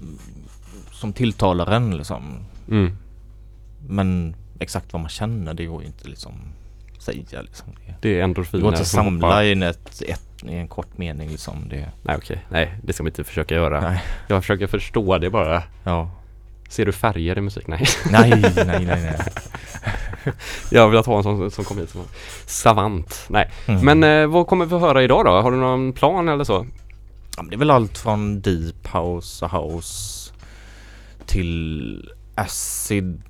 som 0.91 1.13
tilltalar 1.13 1.71
en 1.71 1.97
liksom. 1.97 2.45
Mm. 2.69 2.97
Men 3.87 4.35
exakt 4.59 4.93
vad 4.93 5.01
man 5.01 5.09
känner 5.09 5.53
det 5.53 5.65
går 5.65 5.81
ju 5.81 5.87
inte 5.87 6.07
liksom 6.07 6.33
säga 7.03 7.41
liksom. 7.41 7.67
Det, 7.85 7.95
Det 8.01 8.09
är 8.09 8.15
det 8.15 8.21
endorfiner 8.21 8.61
går 8.61 8.71
inte 8.71 8.81
att 8.81 8.87
samla 8.87 9.27
hoppar. 9.27 9.43
i 9.43 9.51
en, 9.51 9.63
ett, 9.63 10.01
ett, 10.07 10.32
i 10.49 10.55
en 10.55 10.67
kort 10.67 10.97
mening 10.97 11.29
liksom. 11.29 11.69
Det, 11.69 11.89
Nej 12.01 12.15
okej, 12.17 12.45
nej 12.49 12.73
det 12.83 12.93
ska 12.93 13.03
vi 13.03 13.09
inte 13.09 13.23
försöka 13.23 13.55
göra. 13.55 13.81
nej, 13.81 14.03
Jag 14.27 14.41
försöker 14.43 14.67
förstå 14.67 15.17
det 15.17 15.29
bara. 15.29 15.63
ja. 15.83 16.09
Ser 16.69 16.85
du 16.85 16.91
färger 16.91 17.37
i 17.37 17.41
musik? 17.41 17.67
Nej. 17.67 17.85
nej, 18.11 18.29
nej, 18.55 18.65
nej, 18.65 18.85
nej. 18.85 19.19
Jag 20.71 20.89
vill 20.89 20.99
ha 20.99 21.17
en 21.17 21.23
sån 21.23 21.51
som 21.51 21.63
kommer 21.65 21.81
hit 21.81 21.89
som 21.89 22.01
savant. 22.45 23.25
Nej. 23.29 23.51
Mm. 23.67 23.99
Men 23.99 24.03
eh, 24.21 24.27
vad 24.27 24.47
kommer 24.47 24.65
vi 24.65 24.69
få 24.69 24.79
höra 24.79 25.03
idag 25.03 25.25
då? 25.25 25.31
Har 25.41 25.51
du 25.51 25.57
någon 25.57 25.93
plan 25.93 26.29
eller 26.29 26.43
så? 26.43 26.65
Ja, 27.37 27.43
det 27.49 27.55
är 27.55 27.59
väl 27.59 27.71
allt 27.71 27.97
från 27.97 28.41
deep 28.41 28.87
house 28.93 29.45
och 29.45 29.51
house 29.51 30.33
till 31.25 32.09
acid 32.35 33.21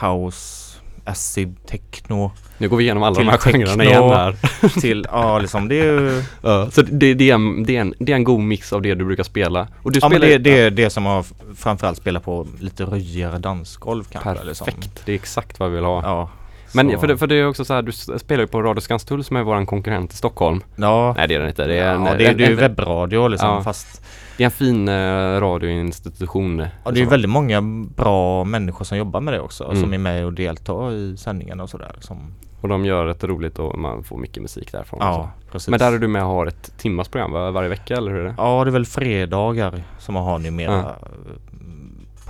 house, 0.00 0.69
acid 1.10 1.56
techno 1.66 2.30
Nu 2.58 2.68
går 2.68 2.76
vi 2.76 2.84
igenom 2.84 3.02
alla 3.02 3.18
de 3.18 3.28
här 3.28 3.38
genrerna 3.38 3.84
igen 3.84 4.02
här. 4.02 4.36
till, 4.80 5.06
ja 5.10 5.38
liksom 5.38 5.68
det 5.68 5.80
är 5.80 5.84
ju, 5.84 6.22
Ja, 6.42 6.70
så 6.70 6.82
det, 6.82 7.14
det, 7.14 7.30
är 7.30 7.34
en, 7.34 7.64
det, 7.64 7.76
är 7.76 7.80
en, 7.80 7.94
det 7.98 8.12
är 8.12 8.16
en 8.16 8.24
god 8.24 8.40
mix 8.40 8.72
av 8.72 8.82
det 8.82 8.94
du 8.94 9.04
brukar 9.04 9.22
spela. 9.24 9.68
Och 9.82 9.92
du 9.92 9.98
ja 10.02 10.08
men 10.08 10.18
spelar 10.18 10.32
det, 10.32 10.38
det 10.38 10.58
är 10.60 10.70
det 10.70 10.90
som 10.90 11.06
f- 11.06 11.32
framförallt 11.56 11.98
spelat 11.98 12.24
på 12.24 12.46
lite 12.60 12.84
röjigare 12.84 13.38
dansgolv 13.38 14.04
kanske 14.04 14.28
Perfekt, 14.30 14.46
liksom. 14.46 14.68
det 15.04 15.12
är 15.12 15.16
exakt 15.16 15.60
vad 15.60 15.68
vi 15.70 15.74
vill 15.76 15.84
ha. 15.84 16.02
Ja. 16.04 16.30
Men 16.74 16.98
för 17.00 17.06
det, 17.06 17.18
för 17.18 17.26
det 17.26 17.34
är 17.34 17.46
också 17.48 17.64
så 17.64 17.74
här, 17.74 17.82
du 17.82 17.92
spelar 18.18 18.40
ju 18.42 18.46
på 18.46 18.62
Radio 18.62 18.80
Skanstull 18.80 19.24
som 19.24 19.36
är 19.36 19.42
våran 19.42 19.66
konkurrent 19.66 20.12
i 20.12 20.16
Stockholm. 20.16 20.60
Ja, 20.76 21.14
Nej 21.16 21.28
det 21.28 21.34
är 21.34 21.38
den 21.38 21.48
inte. 21.48 21.66
Det 21.66 21.78
är 21.78 21.94
en, 21.94 22.04
ja, 22.06 22.14
det, 22.14 22.26
är- 22.26 22.30
en, 22.30 22.36
det 22.36 22.44
är 22.44 22.48
ju 22.48 22.54
webbradio 22.54 23.28
liksom 23.28 23.48
Ja. 23.48 23.62
fast 23.62 24.02
det 24.36 24.42
är 24.42 24.44
en 24.44 24.50
fin 24.50 24.88
eh, 24.88 25.40
radioinstitution. 25.40 26.58
ja, 26.84 26.90
det 26.90 26.96
är 26.98 27.00
ju 27.00 27.04
Så. 27.04 27.10
väldigt 27.10 27.30
många 27.30 27.60
bra 27.96 28.44
människor 28.44 28.84
som 28.84 28.98
jobbar 28.98 29.20
med 29.20 29.34
det 29.34 29.40
också 29.40 29.64
Mm. 29.64 29.80
som 29.82 29.94
är 29.94 29.98
med 29.98 30.24
och 30.24 30.32
deltar 30.32 30.92
i 30.92 31.16
sändningarna 31.16 31.62
och 31.62 31.70
sådär. 31.70 31.96
Som, 32.00 32.34
Och 32.60 32.68
de 32.68 32.84
gör 32.84 33.06
ett 33.06 33.24
roligt 33.24 33.58
och 33.58 33.78
man 33.78 34.04
får 34.04 34.18
mycket 34.18 34.42
musik 34.42 34.72
därifrån. 34.72 34.98
ja, 35.02 35.30
så. 35.46 35.52
precis. 35.52 35.68
Men 35.68 35.78
där 35.78 35.92
är 35.92 35.98
du 35.98 36.08
med 36.08 36.22
och 36.22 36.28
har 36.28 36.46
ett 36.46 36.72
timmars 36.78 37.08
program 37.08 37.32
var, 37.32 37.50
varje 37.50 37.68
vecka 37.68 37.94
eller 37.96 38.10
hur 38.10 38.18
är 38.20 38.24
det? 38.24 38.34
Ja, 38.38 38.64
det 38.64 38.70
är 38.70 38.72
väl 38.72 38.86
fredagar 38.86 39.82
som 39.98 40.14
man 40.14 40.24
har 40.24 40.38
numera 40.38 40.72
Ja. 41.00 41.08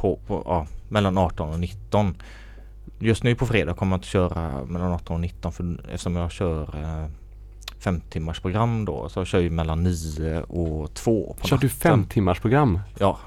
på, 0.00 0.18
på, 0.26 0.42
ja, 0.46 0.66
mellan 0.88 1.18
18 1.18 1.50
och 1.50 1.60
19. 1.60 2.14
Just 3.02 3.22
nu 3.22 3.34
på 3.34 3.46
fredag 3.46 3.74
kommer 3.74 3.92
jag 3.92 3.98
inte 3.98 4.08
köra 4.08 4.64
mellan 4.64 4.92
18 4.92 5.14
och 5.14 5.20
19 5.20 5.52
för 5.52 5.80
eftersom 5.84 6.16
jag 6.16 6.30
kör 6.32 6.62
eh, 6.62 7.06
fem 7.78 8.00
timmars 8.00 8.40
program 8.40 8.84
då 8.84 9.08
så 9.08 9.20
jag 9.20 9.26
kör 9.26 9.38
ju 9.40 9.50
mellan 9.50 9.82
9 9.82 10.40
och 10.42 10.94
2 10.94 11.36
på 11.40 11.46
Kör 11.46 11.56
du 11.58 11.66
natten. 11.66 11.80
fem 11.80 12.04
timmars 12.04 12.40
program? 12.40 12.80
Ja. 12.98 13.18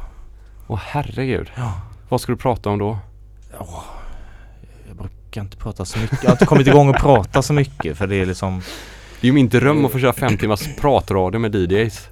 Åh 0.68 0.80
herregud. 0.84 1.52
Ja. 1.56 1.74
Vad 2.10 2.22
ska 2.22 2.32
du 2.32 2.38
prata 2.38 2.70
om 2.70 2.80
då? 2.80 2.98
ja. 3.60 3.84
Jag 4.88 4.98
brukar 4.98 5.42
inte 5.42 5.58
prata 5.58 5.86
så 5.86 6.00
mycket. 6.00 6.24
Jag 6.24 6.30
har 6.30 6.34
inte 6.36 6.46
kommit 6.46 6.68
igång 6.68 6.90
och 6.90 6.96
prata 6.98 7.42
så 7.42 7.54
mycket 7.54 7.98
för 7.98 8.08
det 8.08 8.16
är 8.16 8.26
liksom 8.26 8.60
Det 9.22 9.28
är 9.28 9.30
ju 9.30 9.34
min 9.34 9.50
dröm 9.50 9.86
att 9.86 9.92
få 9.92 10.00
köra 10.00 10.14
fem 10.14 10.38
timmars 10.38 10.76
pratradio 10.82 11.40
med 11.40 11.56
DJs. 11.56 12.10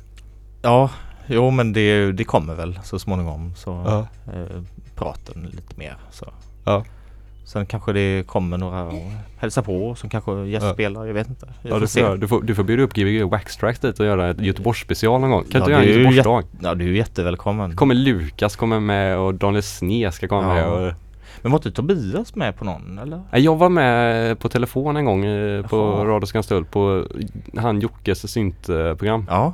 Ja, 0.62 0.90
jo 1.28 1.52
men 1.52 1.74
det, 1.74 2.12
det 2.12 2.24
kommer 2.24 2.56
väl 2.56 2.80
så 2.84 3.00
småningom 3.00 3.56
så 3.56 3.70
Ja. 3.86 4.00
eh, 4.34 4.62
praten 4.96 5.50
lite 5.56 5.74
mer 5.80 5.98
så. 6.12 6.34
Ja. 6.64 6.84
Sen 7.52 7.66
kanske 7.66 7.94
det 7.94 8.28
kommer 8.28 8.58
några 8.58 8.92
hälsa 9.38 9.62
på 9.62 9.96
som 9.96 10.10
kanske 10.10 10.32
gästspelar, 10.46 11.06
jag 11.06 11.14
vet 11.14 11.30
inte. 11.30 11.48
Jag 11.62 11.72
Ja, 11.72 11.76
får 11.76 11.80
du, 11.80 11.88
får, 11.88 12.18
du, 12.18 12.28
får, 12.28 12.42
du 12.42 12.56
får 12.56 12.64
bjuda 12.64 12.84
upp 12.84 12.94
Gbg 12.94 13.24
Waxtracks 13.24 13.80
dit 13.80 14.00
och 14.00 14.06
göra 14.06 14.30
ett 14.30 14.42
Göteborgsspecial 14.42 15.22
någon 15.22 15.30
gång. 15.32 15.44
Kan 15.44 15.62
Ja, 15.62 15.66
du 15.68 15.72
göra 15.72 15.84
en 15.84 15.90
Göteborgsdag? 15.90 16.44
Ja 16.62 16.76
du 16.76 16.86
är 16.90 16.92
jättevälkommen. 16.94 17.76
Kommer 17.76 17.96
Lukas 17.96 18.56
kommer 18.56 18.80
med 18.80 19.18
och 19.18 19.34
Daniel 19.36 19.64
Sne 19.64 20.12
ska 20.12 20.28
komma 20.28 20.48
Ja. 20.48 20.54
med 20.54 20.88
och 20.88 20.94
Men 21.42 21.52
var 21.52 21.60
inte 21.60 21.72
Tobias 21.72 22.36
med 22.36 22.56
på 22.58 22.66
någon 22.66 22.98
eller? 23.00 23.22
Jag 23.32 23.56
var 23.56 23.70
med 23.70 24.40
på 24.40 24.50
telefon 24.50 24.98
en 24.98 25.06
gång 25.06 25.26
eh, 25.26 25.66
på 25.66 25.78
Jaha. 25.78 26.06
Radio 26.06 26.26
Skanstull 26.26 26.66
på 26.66 27.06
han 27.58 27.80
Jockes 27.80 28.32
syntprogram. 28.32 29.26
Ja, 29.30 29.54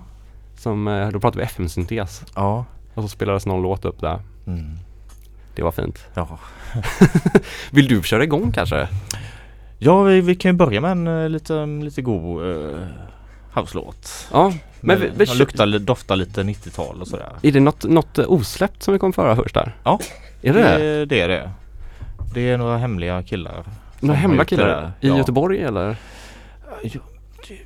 Som, 0.56 0.88
eh, 0.88 1.10
då 1.10 1.20
pratade 1.20 1.38
vi 1.40 1.44
FM-syntes. 1.46 2.24
ja. 2.36 2.66
Och 2.94 3.04
så 3.04 3.10
spelades 3.10 3.46
någon 3.46 3.62
låt 3.62 3.86
upp 3.86 4.02
där. 4.02 4.20
Mm. 4.48 4.70
Det 5.58 5.64
var 5.64 5.72
fint. 5.72 6.06
Ja. 6.14 6.40
Vill 7.72 7.88
du 7.88 8.04
köra 8.04 8.24
igång 8.24 8.52
kanske? 8.52 8.88
Ja, 9.78 10.04
vi, 10.04 10.22
vi 10.22 10.36
kan 10.36 10.52
ju 10.52 10.58
börja 10.58 10.82
med 10.82 10.92
en 10.92 11.08
eh, 11.08 11.30
lite, 11.30 11.66
lite 11.66 12.02
god 12.02 12.42
uh, 12.42 12.78
house-låt. 13.54 14.28
Ja, 14.32 14.54
men 14.82 15.00
Men 15.00 15.02
vi, 15.18 15.26
vi, 15.26 15.36
luktar, 15.36 15.80
doftar 15.80 16.16
lite 16.16 16.44
90-tal 16.44 17.02
och 17.02 17.08
sådär. 17.08 17.30
är 17.42 17.52
det 17.52 17.60
något, 17.60 17.84
något 17.84 18.18
osläppt 18.20 18.84
som 18.84 18.94
vi 18.94 19.00
kommer 19.00 19.14
föra 19.14 19.36
först 19.36 19.54
där? 19.54 19.76
Ja. 19.84 20.00
Är 20.42 20.54
det 20.54 20.62
det? 20.62 20.78
Det, 20.78 21.06
det 21.06 21.22
är 21.22 21.28
det. 21.28 21.52
Det 22.34 22.50
är 22.50 22.58
några 22.58 22.78
hemliga 22.78 23.24
killar. 23.24 23.64
Några 24.00 24.20
hemliga 24.20 24.46
killar? 24.46 24.92
I 25.02 25.08
ja. 25.08 25.18
Göteborg 25.18 25.64
eller? 25.64 25.96
Jag, 26.82 27.02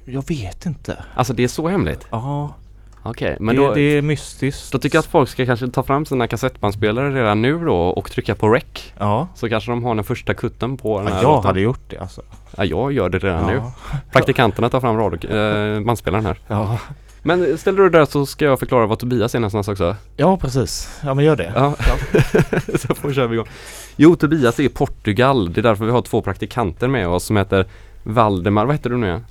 jag 0.05 0.27
vet 0.27 0.65
inte. 0.65 1.03
Alltså 1.15 1.33
det 1.33 1.43
är 1.43 1.48
så 1.48 1.67
hemligt? 1.67 2.07
Ja, 2.10 2.55
Okej, 3.03 3.38
men 3.39 3.55
det, 3.55 3.62
då, 3.62 3.74
det 3.74 3.81
är 3.81 4.01
mystiskt. 4.01 4.72
då 4.72 4.79
tycker 4.79 4.96
jag 4.98 5.00
att 5.03 5.05
folk 5.12 5.29
ska 5.29 5.46
kanske 5.46 5.67
ta 5.67 5.84
fram 5.84 6.05
sina 6.05 6.27
kassettbandspelare 6.27 7.10
redan 7.15 7.41
nu 7.41 7.65
då 7.65 7.75
och 7.75 8.12
trycka 8.12 8.36
på 8.36 8.50
rec. 8.50 8.63
Ja, 9.00 9.27
Så 9.36 9.50
kanske 9.50 9.72
de 9.72 9.84
har 9.84 9.96
den 9.96 10.03
första 10.03 10.34
kutten 10.34 10.77
på 10.77 10.98
den 11.00 11.08
här 11.08 11.15
ja 11.15 11.22
jag 11.22 11.29
låten. 11.36 11.48
hade 11.48 11.62
gjort 11.62 11.79
det 11.89 11.98
alltså. 11.98 12.22
Ja, 12.58 12.65
jag 12.65 12.91
gör 12.91 13.10
det 13.10 13.20
redan 13.20 13.46
nu. 13.48 13.53
Ja. 13.55 13.74
Praktikanterna 14.12 14.70
tar 14.70 14.79
fram 14.79 14.98
radio, 14.98 15.31
eh, 15.31 15.81
bandspelaren 15.81 16.25
här. 16.25 16.39
Ja. 16.48 16.77
Men 17.24 17.58
ställer 17.58 17.77
du 17.77 17.89
dig 17.89 18.00
där 18.00 18.05
så 18.05 18.25
ska 18.25 18.46
jag 18.46 18.60
förklara 18.60 18.86
vad 18.86 19.00
Tobias 19.00 19.36
är 19.36 19.39
någonstans 19.39 19.67
också. 19.67 19.96
ja, 20.17 20.38
precis. 20.38 21.00
Ja, 21.03 21.13
men 21.13 21.25
gör 21.25 21.36
det. 21.36 21.51
Ja, 21.55 21.74
så 22.77 22.96
får 22.96 23.27
vi 23.27 23.34
igång. 23.34 23.48
Jo, 23.96 24.15
Tobias 24.15 24.60
är 24.60 24.63
i 24.63 24.70
Portugal. 24.70 25.53
Det 25.53 25.62
är 25.62 25.63
därför 25.63 25.86
vi 25.86 25.91
har 25.91 26.01
två 26.01 26.22
praktikanter 26.22 26.88
med 26.88 27.08
oss 27.08 27.24
som 27.24 27.38
heter 27.38 27.65
Valdemar, 28.03 28.65
vad 28.65 28.75
heter 28.75 28.89
du 28.89 28.98
nu 28.98 29.08
igen? 29.08 29.25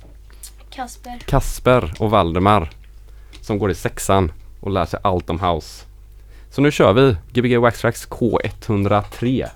Kasper. 0.69 1.19
Kasper 1.25 1.93
och 1.99 2.09
Valdemar. 2.11 2.69
Som 3.41 3.59
går 3.59 3.71
i 3.71 3.75
sexan 3.75 4.31
och 4.59 4.71
lär 4.71 4.85
sig 4.85 4.99
allt 5.03 5.29
om 5.29 5.39
house. 5.39 5.85
Så 6.49 6.61
nu 6.61 6.71
kör 6.71 6.93
vi 6.93 7.15
Gbg 7.33 7.57
Wax 7.57 7.81
Tracks 7.81 8.07
K103. 8.07 9.47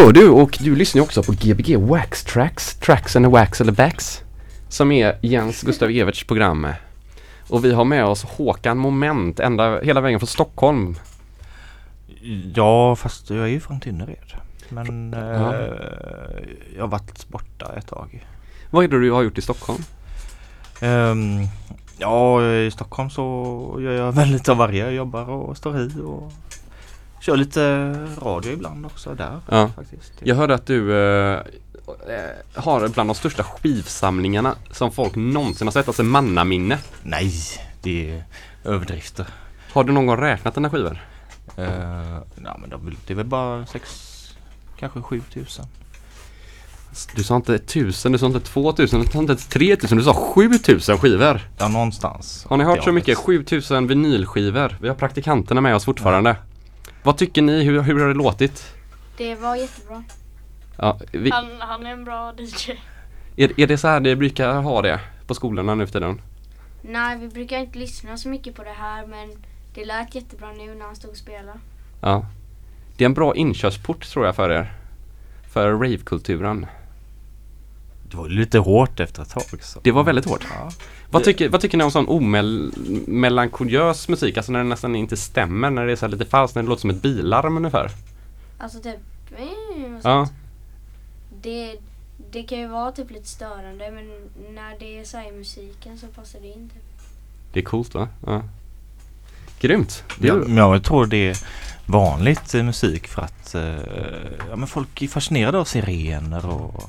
Gör 0.00 0.12
du 0.12 0.28
och 0.28 0.58
du 0.60 0.76
lyssnar 0.76 1.02
också 1.02 1.22
på 1.22 1.32
Gbg 1.32 1.76
Wax 1.76 2.24
Tracks, 2.24 2.74
Tracks 2.74 3.16
and 3.16 3.26
the 3.26 3.30
Wax 3.30 3.60
eller 3.60 3.72
Backs. 3.72 4.22
Som 4.68 4.92
är 4.92 5.18
Jens 5.22 5.62
Gustav 5.62 5.90
Everts 5.90 6.24
program. 6.24 6.66
Och 7.48 7.64
vi 7.64 7.72
har 7.72 7.84
med 7.84 8.04
oss 8.04 8.24
Håkan 8.24 8.78
Moment 8.78 9.40
ända 9.40 9.80
hela 9.80 10.00
vägen 10.00 10.20
från 10.20 10.26
Stockholm. 10.26 10.96
Ja, 12.54 12.96
fast 12.96 13.30
jag 13.30 13.38
är 13.38 13.46
ju 13.46 13.60
från 13.60 13.80
Tynnered. 13.80 14.32
Men 14.68 15.14
eh, 15.14 15.20
Ja. 15.20 15.54
jag 16.76 16.82
har 16.82 16.88
varit 16.88 17.28
borta 17.28 17.72
ett 17.76 17.86
tag. 17.86 18.26
Vad 18.70 18.84
är 18.84 18.88
det 18.88 19.00
du 19.00 19.10
har 19.10 19.22
gjort 19.22 19.38
i 19.38 19.42
Stockholm? 19.42 19.82
Ehm, 20.80 21.40
ja, 21.98 22.42
i 22.52 22.70
Stockholm 22.70 23.10
så 23.10 23.76
gör 23.80 23.92
jag 23.92 24.12
väl 24.12 24.28
lite 24.28 24.50
av 24.52 24.56
varje. 24.56 24.84
Jag 24.84 24.92
jobbar 24.94 25.30
och 25.30 25.56
står 25.56 25.80
i 25.80 25.90
och 26.04 26.32
kör 27.20 27.36
lite 27.36 27.90
radio 28.22 28.52
ibland 28.52 28.86
också 28.86 29.14
där 29.14 29.40
Ja. 29.48 29.68
faktiskt. 29.76 30.12
Jag 30.22 30.36
hörde 30.36 30.54
att 30.54 30.66
du 30.66 30.92
eh, 30.92 31.38
eh, 31.38 31.40
har 32.62 32.88
bland 32.88 33.08
de 33.08 33.14
största 33.14 33.42
skivsamlingarna 33.44 34.54
som 34.70 34.92
folk 34.92 35.14
någonsin 35.16 35.66
har 35.66 35.72
sett, 35.72 35.88
alltså 35.88 36.02
mannaminne. 36.02 36.78
Nej, 37.02 37.32
det 37.82 38.10
är 38.10 38.24
överdrifter. 38.64 39.26
Har 39.72 39.84
du 39.84 39.92
någon 39.92 40.06
gång 40.06 40.16
räknat 40.16 40.54
dina 40.54 40.70
skivor? 40.70 40.98
Uh, 41.58 41.66
ja, 42.44 42.56
men 42.60 42.70
det 43.06 43.12
är 43.12 43.14
väl- 43.16 43.26
bara 43.26 43.66
sex, 43.66 43.90
kanske 44.78 45.02
sju 45.02 45.22
tusen. 45.34 45.64
Du 47.16 47.22
sa 47.24 47.36
inte 47.36 47.58
tusen, 47.58 48.12
du 48.12 48.18
sa 48.18 48.26
inte 48.26 48.40
två 48.40 48.72
tusen, 48.72 49.00
du 49.00 49.06
sa 49.06 49.18
inte 49.18 49.32
ens 49.32 49.46
tre 49.46 49.76
tusen, 49.76 49.98
du 49.98 50.04
sa 50.04 50.14
sju 50.14 50.58
tusen 50.58 50.98
skivor. 50.98 51.40
Ja, 51.58 51.68
någonstans. 51.68 52.46
Har 52.48 52.56
ni 52.56 52.64
hört 52.64 52.82
så 52.84 52.88
Ja, 52.88 52.92
mycket? 52.92 53.18
7000 53.18 53.86
vinylskivor. 53.86 54.76
Vi 54.80 54.88
har 54.88 54.94
praktikanterna 54.94 55.60
med 55.60 55.74
oss 55.74 55.84
fortfarande. 55.84 56.36
Vad 57.02 57.16
tycker 57.18 57.42
ni? 57.42 57.62
Hur, 57.62 57.82
hur 57.82 58.00
har 58.00 58.08
det 58.08 58.14
låtit? 58.14 58.74
Det 59.16 59.34
var 59.34 59.56
jättebra. 59.56 60.04
Ja, 60.76 60.98
vi, 61.12 61.30
Han, 61.30 61.46
han 61.58 61.86
är 61.86 61.90
en 61.92 62.04
bra 62.04 62.32
DJ. 62.38 62.70
är, 63.36 63.60
är 63.60 63.66
det 63.66 63.78
så 63.78 63.88
här 63.88 64.00
det 64.00 64.16
brukar 64.16 64.60
ha 64.60 64.82
det 64.82 65.00
på 65.26 65.34
skolorna 65.34 65.74
nu 65.74 65.86
för 65.86 65.92
tiden? 65.92 66.20
Nej, 66.82 67.18
vi 67.18 67.28
brukar 67.28 67.58
inte 67.58 67.78
lyssna 67.78 68.16
så 68.16 68.28
mycket 68.28 68.54
på 68.54 68.62
det 68.64 68.74
här 68.78 69.06
men 69.06 69.30
det 69.74 69.84
lät 69.84 70.14
jättebra 70.14 70.52
nu 70.52 70.74
när 70.74 70.86
han 70.86 70.96
stod 70.96 71.10
och 71.10 71.16
spelade. 71.16 71.58
Ja. 72.00 72.26
Det 72.96 73.04
är 73.04 73.06
en 73.06 73.14
bra 73.14 73.36
inkörsport 73.36 74.06
tror 74.06 74.26
jag 74.26 74.36
för 74.36 74.50
er. 74.50 74.72
För 75.52 75.70
ravekulturen. 75.72 76.66
Det 78.10 78.16
var 78.16 78.28
lite 78.28 78.58
hårt 78.58 79.00
efter 79.00 79.22
ett 79.22 79.30
tag. 79.30 79.62
Så. 79.62 79.80
Det 79.82 79.90
var 79.90 80.04
väldigt 80.04 80.24
hårt. 80.24 80.46
Ja. 80.50 80.70
Vad 81.10 81.24
tycker, 81.24 81.48
vad 81.48 81.60
tycker 81.60 81.78
ni 81.78 81.84
om 81.84 81.90
sån 81.90 82.08
omelankoliös 82.08 84.08
musik? 84.08 84.36
Alltså 84.36 84.52
när 84.52 84.58
det 84.58 84.64
nästan 84.64 84.96
inte 84.96 85.16
stämmer, 85.16 85.70
när 85.70 85.86
det 85.86 85.92
är 85.92 85.96
så 85.96 86.06
här 86.06 86.12
lite 86.12 86.24
falskt, 86.24 86.54
när 86.54 86.62
det 86.62 86.68
låter 86.68 86.80
som 86.80 86.90
ett 86.90 87.02
bilarm 87.02 87.56
ungefär. 87.56 87.90
Alltså 88.58 88.80
typ... 88.80 88.96
och 89.30 89.38
Ja. 90.02 90.28
Det, 91.42 91.76
det 92.30 92.42
kan 92.42 92.58
ju 92.58 92.68
vara 92.68 92.92
typ 92.92 93.10
lite 93.10 93.28
störande 93.28 93.90
men 93.90 94.04
när 94.54 94.78
det 94.78 95.00
är 95.00 95.04
så 95.04 95.16
här 95.16 95.28
i 95.28 95.32
musiken 95.32 95.98
så 95.98 96.06
passar 96.06 96.40
det 96.40 96.46
in 96.46 96.70
typ. 96.74 96.82
Det 97.52 97.60
är 97.60 97.64
coolt 97.64 97.94
va? 97.94 98.08
Ja. 98.26 98.42
Grymt! 99.60 100.04
Det 100.18 100.28
Ja, 100.28 100.44
jag 100.48 100.84
tror 100.84 101.06
det 101.06 101.28
är 101.28 101.36
vanligt 101.86 102.54
i 102.54 102.62
musik 102.62 103.08
för 103.08 103.22
att 103.22 103.54
eh, 103.54 103.74
ja, 104.50 104.56
men 104.56 104.66
folk 104.66 105.02
är 105.02 105.08
fascinerade 105.08 105.58
av 105.58 105.64
sirener 105.64 106.46
och 106.46 106.84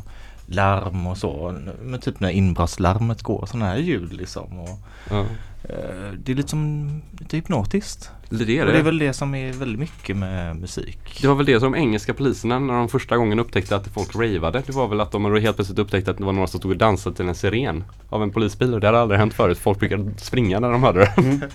larm 0.55 1.07
och 1.07 1.17
så. 1.17 1.55
Men 1.81 1.99
typ 1.99 2.19
när 2.19 2.29
inbrottslarmet 2.29 3.21
går, 3.21 3.45
sådana 3.45 3.65
här 3.65 3.77
ljud 3.77 4.13
liksom. 4.13 4.59
Och, 4.59 4.79
ja. 5.09 5.19
eh, 5.63 6.11
det 6.17 6.31
är 6.31 6.35
lite 6.35 6.49
som 6.49 7.01
lite 7.19 7.37
hypnotiskt. 7.37 8.11
Det 8.29 8.35
är 8.35 8.61
Och 8.61 8.67
det. 8.67 8.73
det 8.73 8.79
är 8.79 8.83
väl 8.83 8.97
det 8.97 9.13
som 9.13 9.35
är 9.35 9.53
väldigt 9.53 9.79
mycket 9.79 10.17
med 10.17 10.55
musik. 10.55 11.19
Det 11.21 11.27
var 11.27 11.35
väl 11.35 11.45
det 11.45 11.59
som 11.59 11.71
de 11.71 11.77
engelska 11.77 12.13
poliserna 12.13 12.59
när 12.59 12.73
de 12.73 12.89
första 12.89 13.17
gången 13.17 13.39
upptäckte 13.39 13.75
att 13.75 13.87
folk 13.87 14.15
ravade. 14.15 14.63
Det 14.65 14.73
var 14.73 14.87
väl 14.87 15.01
att 15.01 15.11
de 15.11 15.35
helt 15.41 15.55
plötsligt 15.55 15.79
upptäckte 15.79 16.11
att 16.11 16.17
det 16.17 16.23
var 16.23 16.33
några 16.33 16.47
som 16.47 16.59
stod 16.59 16.71
och 16.71 16.77
dansade 16.77 17.15
till 17.15 17.27
en 17.27 17.35
siren 17.35 17.83
av 18.09 18.23
en 18.23 18.31
polisbil 18.31 18.73
och 18.73 18.79
det 18.79 18.87
hade 18.87 18.99
aldrig 18.99 19.19
hänt 19.19 19.33
förut. 19.33 19.57
Folk 19.57 19.79
brukade 19.79 20.11
springa 20.17 20.59
när 20.59 20.71
de 20.71 20.83
hörde 20.83 20.99
det. 20.99 21.13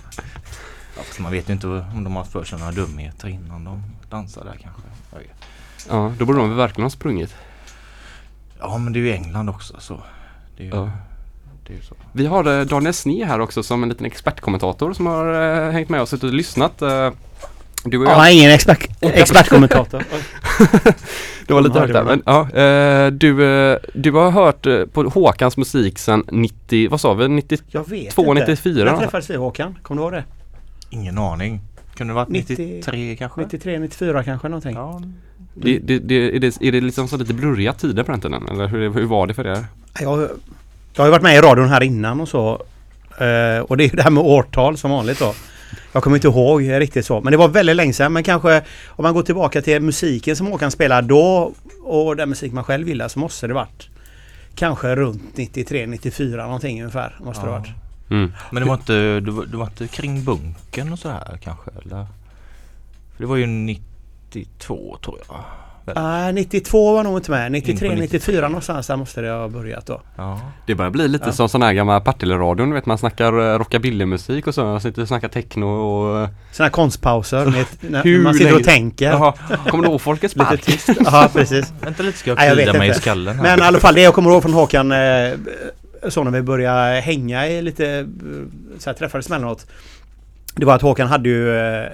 Ja, 0.97 1.03
fast 1.03 1.19
man 1.19 1.31
vet 1.31 1.49
ju 1.49 1.53
inte 1.53 1.67
om 1.67 2.03
de 2.03 2.15
har 2.15 2.23
för 2.23 2.43
sig 2.43 2.59
några 2.59 2.71
dumheter 2.71 3.27
innan 3.27 3.63
de 3.63 3.83
dansar 4.09 4.43
där 4.43 4.57
kanske. 4.61 4.81
Ja, 5.89 6.13
då 6.17 6.25
borde 6.25 6.39
de 6.39 6.55
verkligen 6.55 6.83
ha 6.85 6.89
sprungit. 6.89 7.35
Ja 8.59 8.77
men 8.77 8.93
det 8.93 8.99
är 8.99 9.01
ju 9.01 9.11
England 9.13 9.49
också 9.49 9.75
så. 9.79 10.01
Det 10.57 10.63
är 10.63 10.67
ju, 10.67 10.71
Ja. 10.75 10.91
det 11.67 11.73
är 11.73 11.77
ju 11.77 11.83
så. 11.83 11.95
Vi 12.11 12.25
har 12.25 12.59
eh, 12.59 12.65
Daniel 12.65 12.93
Sne 12.93 13.25
här 13.25 13.39
också 13.39 13.63
som 13.63 13.83
en 13.83 13.89
liten 13.89 14.05
expertkommentator 14.05 14.93
som 14.93 15.05
har 15.05 15.65
eh, 15.65 15.71
hängt 15.71 15.89
med 15.89 16.01
oss 16.01 16.13
och 16.13 16.23
lyssnat. 16.23 16.81
Eh, 16.81 17.09
du 17.85 17.97
och 17.97 18.05
jag, 18.05 18.11
Ja, 18.11 18.29
ingen 18.29 18.51
expert, 18.51 18.89
expertkommentator. 19.01 20.03
det 21.47 21.53
var 21.53 21.61
lite 21.61 21.79
högt 21.79 21.93
där. 21.93 22.03
Men, 22.03 22.23
ja, 22.25 22.41
eh, 22.49 23.11
du, 23.11 23.45
eh, 23.71 23.77
du 23.93 24.11
har 24.11 24.31
hört 24.31 24.65
eh, 24.65 24.85
på 24.85 25.03
Håkans 25.03 25.57
musik 25.57 25.99
sedan 25.99 26.23
90, 26.31 26.89
vad 26.89 27.01
sa 27.01 27.13
vi, 27.13 27.27
92, 27.27 27.63
Jag 27.71 27.89
vet 27.89 28.17
94? 28.17 28.91
När 28.91 28.97
träffades 28.97 29.29
vi 29.29 29.35
Håkan? 29.35 29.77
Kommer 29.81 30.01
du 30.01 30.05
ihåg 30.05 30.13
det? 30.13 30.23
Ingen 30.89 31.17
aning. 31.17 31.61
Kunde 31.95 32.11
det 32.13 32.15
varit 32.15 32.29
90 32.29 32.57
93 32.57 33.15
kanske? 33.15 33.41
93, 33.41 33.79
94 33.79 34.23
kanske 34.23 34.49
någonting? 34.49 34.75
Ja, 34.75 35.01
Det, 35.61 35.79
det, 35.79 35.99
det, 35.99 36.15
är, 36.35 36.39
det, 36.39 36.57
är 36.61 36.71
det 36.71 36.81
liksom 36.81 37.07
så 37.07 37.17
lite 37.17 37.33
blurriga 37.33 37.73
tider 37.73 38.03
på 38.03 38.11
den 38.11 38.21
tiden? 38.21 38.47
Eller 38.51 38.67
hur, 38.67 38.93
hur 38.93 39.05
var 39.05 39.27
det 39.27 39.33
för 39.33 39.47
er? 39.47 39.65
Jag, 39.99 40.19
jag 40.93 41.01
har 41.01 41.05
ju 41.05 41.11
varit 41.11 41.23
med 41.23 41.35
i 41.35 41.41
radion 41.41 41.69
här 41.69 41.83
innan 41.83 42.21
och 42.21 42.29
så. 42.29 42.49
Eh, 43.17 43.59
och 43.59 43.77
det 43.77 43.83
är 43.83 43.89
ju 43.89 43.95
det 43.95 44.03
här 44.03 44.11
med 44.11 44.23
årtal 44.23 44.77
som 44.77 44.91
vanligt 44.91 45.19
då. 45.19 45.33
Jag 45.91 46.03
kommer 46.03 46.17
inte 46.17 46.27
ihåg 46.27 46.69
riktigt 46.69 47.05
så. 47.05 47.21
Men 47.21 47.31
det 47.31 47.37
var 47.37 47.47
väldigt 47.47 47.75
länge 47.75 47.93
sedan. 47.93 48.13
Men 48.13 48.23
kanske 48.23 48.61
om 48.87 49.03
man 49.03 49.13
går 49.13 49.23
tillbaka 49.23 49.61
till 49.61 49.81
musiken 49.81 50.35
som 50.35 50.47
Håkan 50.47 50.71
spelade 50.71 51.07
då 51.07 51.53
och 51.83 52.15
den 52.15 52.29
musik 52.29 52.53
man 52.53 52.63
själv 52.63 52.87
gillar 52.87 53.07
så 53.07 53.19
måste 53.19 53.47
det 53.47 53.53
varit 53.53 53.89
kanske 54.55 54.95
runt 54.95 55.37
93, 55.37 55.85
94 55.87 56.45
någonting 56.45 56.81
ungefär. 56.81 57.15
Måste 57.23 57.43
det 57.45 57.49
Ja. 57.51 57.57
varit. 57.57 57.69
Mm. 58.09 58.31
Men 58.51 58.63
det 58.63 58.69
var 58.69 58.75
inte, 58.75 59.19
det 59.19 59.31
var, 59.31 59.45
det 59.45 59.57
var 59.57 59.65
inte 59.65 59.87
kring 59.87 60.23
bunkern 60.23 60.93
och 60.93 60.99
så 60.99 61.09
här 61.09 61.39
kanske 61.43 61.71
eller? 61.71 62.07
För 63.15 63.23
det 63.23 63.25
var 63.25 63.35
ju 63.35 63.47
92 64.33 64.97
tror 65.03 65.17
jag. 65.27 65.37
Nej, 65.95 66.33
92 66.33 66.93
var 66.93 67.03
nog 67.03 67.17
inte 67.17 67.31
med. 67.31 67.45
In 67.45 67.51
93, 67.51 67.89
på 67.89 67.95
94 67.95 68.47
någonstans 68.47 68.87
där 68.87 68.95
måste 68.95 69.21
det 69.21 69.29
ha 69.31 69.47
börjat 69.47 69.85
då. 69.85 70.01
Ja. 70.15 70.39
Det 70.65 70.75
börjar 70.75 70.91
bli 70.91 71.07
lite 71.07 71.25
Ja. 71.25 71.31
som 71.31 71.49
sån 71.49 71.61
här 71.61 71.73
gamla 71.73 71.99
Partille-radion, 71.99 72.69
du 72.69 72.75
vet 72.75 72.85
man 72.85 72.97
snackar 72.97 73.53
eh, 73.53 73.57
rockabilly-musik 73.59 74.47
och 74.47 74.53
så, 74.55 74.63
man 74.63 74.81
sitter 74.81 75.01
och 75.01 75.07
snackar 75.07 75.27
techno 75.27 75.65
och... 75.65 76.19
eh, 76.21 76.29
Sådana 76.51 76.65
här 76.65 76.69
konstpauser 76.71 77.45
med, 77.45 77.65
när 77.81 78.03
Hur 78.03 78.23
man 78.23 78.33
sitter 78.33 78.45
länge- 78.45 78.57
och 78.57 78.63
tänker. 78.65 79.05
Jaha, 79.11 79.33
kommer 79.69 79.83
du 79.83 79.89
ihåg 79.89 80.01
Folkets 80.01 80.35
Lite 80.35 80.45
Park? 80.45 80.61
tyst. 80.61 80.89
Ja, 81.05 81.29
precis. 81.33 81.73
Vänta 81.81 82.03
lite 82.03 82.17
ska 82.17 82.29
jag 82.29 82.37
Nej, 82.37 82.47
jag 82.47 82.55
klia 82.57 82.65
vet 82.71 82.79
mig 82.79 82.89
i 82.89 82.93
skallen 82.93 83.35
här. 83.35 83.43
Men 83.43 83.59
i 83.59 83.61
alla 83.61 83.79
fall 83.79 83.93
det 83.95 84.01
jag 84.01 84.13
kommer 84.13 84.29
ihåg 84.31 84.41
från 84.41 84.53
Håkan 84.53 84.91
eh, 84.91 84.97
så 86.09 86.23
när 86.23 86.31
vi 86.31 86.41
började 86.41 86.99
hänga 86.99 87.47
i 87.47 87.61
lite 87.61 88.07
så 88.79 88.89
här 88.89 88.97
träffades 88.97 89.27
emellanåt. 89.29 89.65
Det 90.55 90.65
var 90.65 90.75
att 90.75 90.81
Håkan 90.81 91.07
hade 91.07 91.29
ju 91.29 91.57
eh, 91.57 91.87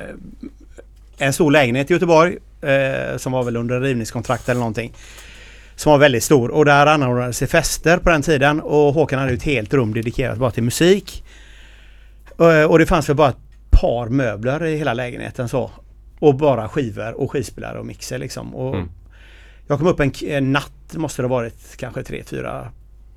en 1.25 1.33
stor 1.33 1.51
lägenhet 1.51 1.91
i 1.91 1.93
Göteborg 1.93 2.37
eh, 2.61 3.17
som 3.17 3.31
var 3.31 3.43
väl 3.43 3.55
under 3.55 3.81
rivningskontrakt 3.81 4.49
eller 4.49 4.59
någonting. 4.59 4.93
Som 5.75 5.91
var 5.91 5.99
väldigt 5.99 6.23
stor 6.23 6.51
och 6.51 6.65
där 6.65 6.85
anordnades 6.85 7.39
det 7.39 7.47
fester 7.47 7.97
på 7.97 8.09
den 8.09 8.21
tiden 8.21 8.61
och 8.61 8.93
Håkan 8.93 9.19
hade 9.19 9.33
ett 9.33 9.43
helt 9.43 9.73
rum 9.73 9.93
dedikerat 9.93 10.37
bara 10.37 10.51
till 10.51 10.63
musik. 10.63 11.23
Eh, 12.39 12.63
och 12.63 12.79
det 12.79 12.85
fanns 12.85 13.09
väl 13.09 13.15
bara 13.15 13.29
ett 13.29 13.71
par 13.81 14.09
möbler 14.09 14.65
i 14.65 14.77
hela 14.77 14.93
lägenheten 14.93 15.49
så. 15.49 15.71
Och 16.19 16.35
bara 16.35 16.69
skivor 16.69 17.21
och 17.21 17.31
skivspelare 17.31 17.79
och 17.79 17.85
mixer 17.85 18.17
liksom. 18.17 18.55
Och 18.55 18.75
Mm. 18.75 18.89
Jag 19.67 19.77
kom 19.77 19.87
upp 19.87 19.99
en, 19.99 20.11
en 20.27 20.51
natt, 20.51 20.93
måste 20.93 21.21
det 21.21 21.27
ha 21.27 21.35
varit 21.35 21.77
kanske 21.77 22.03
tre 22.03 22.23
fyra 22.23 22.67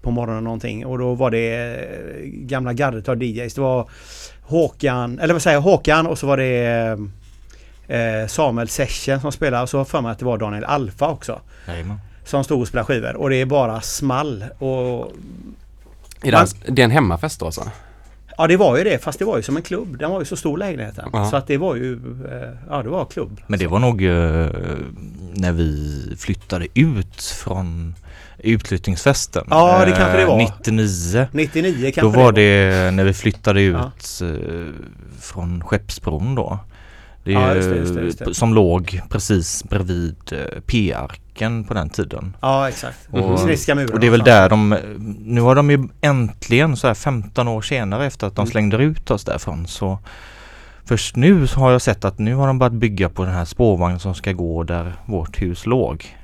på 0.02 0.11
morgonen 0.11 0.44
någonting. 0.44 0.86
Och 0.86 0.98
då 0.98 1.14
var 1.14 1.30
det 1.30 1.74
eh, 1.74 2.24
gamla 2.24 2.72
gardet 2.72 3.09
av 3.09 3.22
DJs. 3.22 3.54
Det 3.54 3.61
var 3.61 3.88
Håkan, 4.42 5.18
eller 5.18 5.34
vad 5.34 5.42
säger 5.42 5.57
jag, 5.57 5.62
Håkan 5.62 6.07
och 6.07 6.18
så 6.18 6.26
var 6.26 6.36
det 6.36 6.98
eh, 7.89 8.26
Samuel 8.28 8.68
Session 8.68 9.20
som 9.20 9.32
spelade. 9.32 9.62
Och 9.62 9.68
så 9.68 9.78
har 9.78 9.84
för 9.84 10.01
mig 10.01 10.12
att 10.12 10.18
det 10.18 10.24
var 10.24 10.39
Daniel 10.39 10.64
Alfa 10.64 11.09
också. 11.09 11.41
Jajamän. 11.68 11.99
Som 12.24 12.45
stod 12.45 12.61
och 12.61 12.68
spelade 12.68 12.87
skivor. 12.87 13.16
Och 13.16 13.30
det 13.30 13.37
är 13.37 13.47
bara 13.47 13.80
small. 13.80 14.45
Och 14.59 15.12
Är 16.22 16.30
det, 16.32 16.39
en- 16.39 16.74
det 16.74 16.82
är 16.82 16.84
en 16.84 16.91
hemmafest 16.91 17.41
då 17.41 17.47
alltså? 17.47 17.70
Ja 18.39 18.47
det 18.47 18.57
var 18.57 18.78
ju 18.78 18.84
det 18.84 19.03
fast 19.05 19.18
det 19.18 19.24
var 19.24 19.37
ju 19.37 19.43
som 19.43 19.57
en 19.57 19.62
klubb. 19.62 19.99
Den 19.99 20.11
var 20.11 20.18
ju 20.20 20.24
så 20.24 20.37
stor 20.37 20.59
lägenheten. 20.59 21.11
Ja. 21.12 21.30
Så 21.30 21.37
att 21.37 21.47
det 21.47 21.57
var 21.59 21.74
ju, 21.74 21.93
eh, 22.32 22.49
ja 22.70 22.82
det 22.82 22.89
var 22.89 23.05
klubb. 23.05 23.41
Men 23.47 23.59
det 23.59 23.66
var 23.66 23.78
nog 23.78 24.05
eh, 24.05 24.47
när 25.34 25.53
vi 25.53 26.16
flyttade 26.18 26.66
ut 26.74 27.22
från 27.22 27.95
utflyttningsfesten. 28.39 29.45
Ja, 29.51 29.84
det 29.84 29.93
kanske 29.93 30.16
det 30.18 30.26
var. 30.26 30.39
99. 30.39 31.26
99 31.32 31.82
kanske 31.95 32.01
Då 32.01 32.09
var 32.24 32.32
det 32.32 32.70
det 32.70 32.91
när 32.91 33.05
vi 33.05 33.12
flyttade 33.12 33.62
ut 33.62 33.76
Ja. 34.20 34.26
eh, 34.26 34.34
från 35.20 35.64
Skeppsbron 35.64 36.34
då. 36.34 36.59
Det 37.27 37.33
Ja, 37.33 37.41
är, 37.41 37.57
just 37.57 37.68
det, 37.70 37.77
just 37.77 37.95
det, 37.95 38.01
just 38.01 38.18
det. 38.18 38.35
Som 38.35 38.55
låg 38.55 39.01
precis 39.11 39.64
bredvid 39.64 40.16
eh, 40.33 40.61
P-arken 40.66 41.64
på 41.64 41.74
den 41.74 41.91
tiden. 41.91 42.37
Ja 42.41 42.68
exakt. 42.68 43.09
Och- 43.11 43.41
Snitska 43.41 43.74
muren. 43.74 43.93
Och 43.93 44.01
det 44.01 44.07
är 44.07 44.11
väl 44.11 44.20
där 44.24 44.49
de, 44.49 44.79
nu 45.18 45.41
har 45.41 45.55
de 45.55 45.70
ju 45.70 45.89
äntligen 46.01 46.77
så 46.77 46.87
här 46.87 46.95
15 46.95 47.49
år 47.49 47.62
senare 47.62 48.07
efter 48.07 48.27
att 48.27 48.37
de 48.37 48.41
Mm. 48.41 48.51
slängde 48.51 48.77
ut 48.77 49.11
oss 49.11 49.24
därifrån 49.24 49.66
så 49.66 49.99
Först 50.85 51.16
nu 51.16 51.47
så 51.47 51.61
har 51.61 51.70
jag 51.72 51.83
sett 51.83 52.05
att 52.05 52.18
nu 52.18 52.35
har 52.35 52.47
de 52.47 52.59
börjat 52.59 52.72
bygga 52.72 53.09
på 53.09 53.24
den 53.24 53.35
här 53.35 53.45
spårvagnen 53.45 53.99
som 54.01 54.14
ska 54.14 54.33
gå 54.33 54.62
där 54.62 54.93
vårt 55.07 55.43
hus 55.43 55.66
låg. 55.66 56.16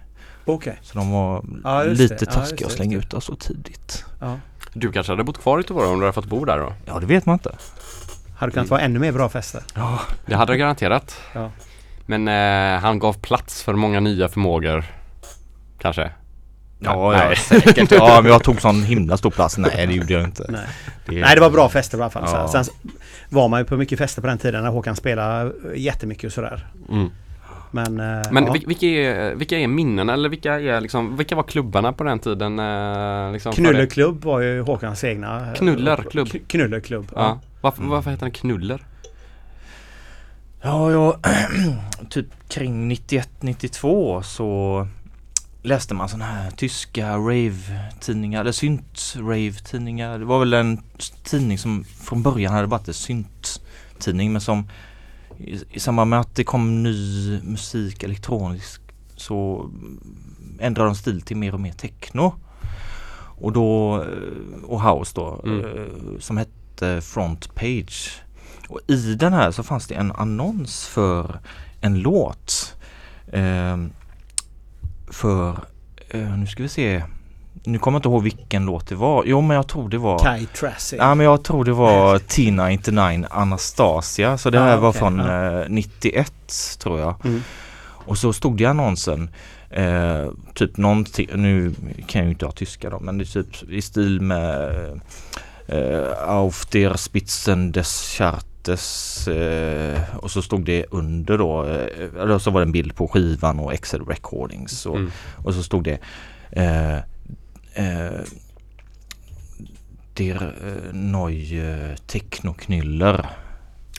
Okej. 0.45 0.79
Så 0.83 0.99
de 0.99 1.11
var 1.11 1.45
Ja, 1.65 1.83
lite 1.83 2.15
det. 2.15 2.23
Ja, 2.27 2.33
taskiga 2.33 2.67
att 2.67 2.73
slänga 2.73 2.93
just 2.93 3.07
ut 3.07 3.15
oss 3.15 3.25
så 3.25 3.35
tidigt. 3.35 4.05
Ja. 4.21 4.37
Du 4.75 4.93
kanske 4.93 5.13
hade 5.13 5.25
bott 5.25 5.39
kvar 5.43 5.59
i 5.59 5.61
Göteborg 5.61 5.89
om 5.89 5.99
du 5.99 6.05
hade 6.05 6.13
fått 6.13 6.27
bo 6.27 6.45
där 6.45 6.59
då? 6.59 6.73
Ja, 6.87 6.99
det 7.01 7.07
vet 7.07 7.27
man 7.27 7.33
inte. 7.33 7.51
Hade 8.43 8.53
kunnat 8.53 8.71
vara 8.71 8.81
ännu 8.81 8.99
mer 8.99 9.13
bra 9.13 9.29
fester. 9.29 9.63
Ja, 9.75 10.01
Det 10.27 10.35
hade 10.35 10.53
det 10.53 10.57
garanterat. 10.57 11.21
Ja. 11.35 11.51
Men 12.07 12.29
eh, 12.29 12.81
han 12.81 12.99
gav 12.99 13.13
plats 13.13 13.63
för 13.63 13.73
många 13.75 14.01
nya 14.01 14.29
förmågor. 14.29 14.85
Kanske? 15.79 16.11
ja, 16.79 17.11
Nej. 17.13 17.29
ja 17.31 17.37
säkert. 17.61 17.91
Ja, 17.93 18.21
men 18.23 18.33
jag 18.33 18.43
tog 18.45 18.61
sån 18.61 18.83
himla 18.83 19.17
stor 19.17 19.31
plats. 19.31 19.59
Nej, 19.59 19.87
det 19.87 19.93
gjorde 19.95 20.13
jag 20.13 20.25
inte. 20.25 20.47
Nej. 20.49 20.61
Nej, 21.07 21.35
det 21.35 21.41
var 21.41 21.51
bra 21.51 21.69
fester 21.69 21.99
i 21.99 22.01
alla 22.01 22.11
fall. 22.11 22.25
Ja. 22.27 22.49
Sen 22.49 22.65
var 23.29 23.49
man 23.49 23.61
ju 23.61 23.65
på 23.65 23.77
mycket 23.77 23.99
fester 23.99 24.21
på 24.23 24.29
den 24.29 24.39
tiden 24.39 24.63
när 24.63 24.71
Håkan 24.71 24.97
spelade 24.97 25.53
jättemycket 25.75 26.25
och 26.25 26.33
sådär. 26.33 26.67
Mm. 26.89 27.11
Men, 27.71 27.87
eh, 28.01 28.23
Men 28.31 28.45
ja. 28.47 28.53
vil- 28.53 28.67
vilka, 28.67 28.87
är, 28.87 29.35
vilka 29.35 29.59
är 29.59 29.67
minnen 29.69 30.09
eller 30.09 30.29
vilka 30.29 30.61
är 30.61 30.81
liksom, 30.81 31.17
vilka 31.17 31.37
var 31.37 31.43
klubbarna 31.43 31.93
på 31.93 32.05
den 32.05 32.19
tiden? 32.19 32.59
Eh, 32.59 33.33
liksom 33.33 33.51
det? 33.51 33.57
Knullerklubb 33.57 34.25
var 34.25 34.41
ju 34.41 34.61
Håkans 34.61 35.05
egna. 35.05 35.47
eh, 35.49 35.55
Knullerklubb. 35.55 36.33
K- 36.33 36.39
Knullerklubb. 36.47 37.07
Ja. 37.15 37.21
Ja. 37.23 37.41
Varför, 37.63 37.83
varför 37.83 38.11
heter 38.11 38.27
den 38.27 38.33
Knuller? 38.33 38.85
Ja, 40.63 40.91
jag, 40.91 41.17
typ 42.11 42.27
kring 42.49 42.93
91-92 42.93 44.23
så 44.23 44.87
läste 45.63 45.95
man 45.95 46.09
sådana 46.09 46.25
här 46.25 46.51
tyska 46.51 47.17
rave-tidningar, 47.17 48.41
eller 48.41 48.53
synt-rave-tidningar. 48.53 50.19
Det 50.19 50.25
var 50.25 50.39
väl 50.39 50.53
en 50.55 50.81
tidning 51.25 51.59
som 51.59 51.85
från 51.85 52.23
början 52.23 52.53
hade 52.53 52.67
varit 52.67 52.89
en 52.89 52.95
synt-tidning 52.95 54.33
men 54.33 54.41
som 54.41 54.69
i, 55.39 55.61
i 55.71 55.81
samband 55.81 56.11
med 56.11 56.21
att 56.21 56.35
det 56.35 56.45
kom 56.45 56.83
ny 56.83 57.41
musik, 57.45 58.03
elektronisk, 58.03 58.83
så 59.17 59.71
ändrade 60.61 60.89
de 60.89 60.95
stil 60.95 61.23
till 61.23 61.37
mer 61.37 61.55
och 61.55 61.61
mer 61.61 61.73
techno. 61.73 62.35
Och 63.39 63.53
då, 63.53 63.97
eh, 64.03 64.65
och 64.65 64.83
house 64.83 65.13
då, 65.15 65.41
Mm. 65.45 65.61
eh, 65.65 66.19
som 66.21 66.39
hette 66.83 67.01
Front 67.01 67.55
Page. 67.55 68.23
Och 68.69 68.81
i 68.87 69.15
den 69.15 69.33
här 69.33 69.51
så 69.51 69.63
fanns 69.63 69.87
det 69.87 69.95
en 69.95 70.13
annons 70.13 70.87
för 70.87 71.39
en 71.81 71.99
låt. 71.99 72.77
Eh, 73.33 73.77
för, 75.11 75.51
eh, 76.11 76.37
nu 76.39 76.47
ska 76.47 76.63
vi 76.63 76.69
se. 76.69 77.03
Nu 77.65 77.79
kommer 77.79 77.97
jag 77.97 77.99
inte 77.99 78.09
ihåg 78.09 78.23
vilken 78.23 78.65
låt 78.65 78.89
det 78.89 78.95
var. 78.95 79.25
Jo 79.27 79.41
men 79.41 79.57
jag 79.57 79.69
tror 79.69 79.89
det 79.89 79.99
var 79.99 80.19
Kai 80.19 80.47
Trassic. 80.47 80.99
Ja 80.99 81.15
men 81.15 81.27
jag 81.27 81.45
tror 81.45 81.65
det 81.65 81.73
var 81.73 82.19
T99 82.19 83.27
Anastasia. 83.31 84.39
Så 84.39 84.51
det 84.51 84.61
Ah, 84.61 84.65
här 84.65 84.77
var 84.77 84.89
okej, 84.89 84.99
från 84.99 85.19
ja. 85.19 85.61
eh, 85.61 85.67
91 85.69 86.33
tror 86.79 87.01
jag. 87.01 87.15
Mm. 87.25 87.43
Och 88.05 88.19
så 88.19 88.33
stod 88.33 88.57
det 88.57 88.63
i 88.63 88.67
annonsen 88.67 89.31
eh, 89.71 90.27
typ 90.55 90.77
någonting, 90.77 91.29
nu 91.35 91.75
kan 92.07 92.19
jag 92.19 92.25
ju 92.25 92.31
inte 92.31 92.45
ha 92.47 92.53
tyska 92.53 92.91
då 92.91 93.01
men 93.01 93.19
det 93.19 93.25
är 93.25 93.43
typ 93.43 93.71
i 93.71 93.83
stil 93.83 94.21
med 94.21 95.01
eh, 95.73 96.29
Auf 96.29 96.67
der 96.67 96.97
Spitzen 96.97 97.73
des 97.73 98.03
Chartes 98.19 99.29
eh, 99.29 100.17
och 100.17 100.31
så 100.31 100.43
stod 100.43 100.65
det 100.65 100.85
under 100.91 101.39
då, 101.39 101.65
eh, 101.65 102.21
eller 102.23 102.39
så 102.39 102.51
var 102.51 102.61
det 102.61 102.67
en 102.67 102.73
bild 102.73 102.95
på 102.97 103.09
skivan 103.09 103.59
och 103.59 103.73
Excel 103.75 104.05
Recordings 104.05 104.87
och, 104.87 104.97
Mm. 104.97 105.11
och 105.45 105.55
så 105.55 105.63
stod 105.63 105.85
det 105.85 105.99
Der 110.15 110.53
Neue 110.93 111.97
Technoknyller 112.07 113.27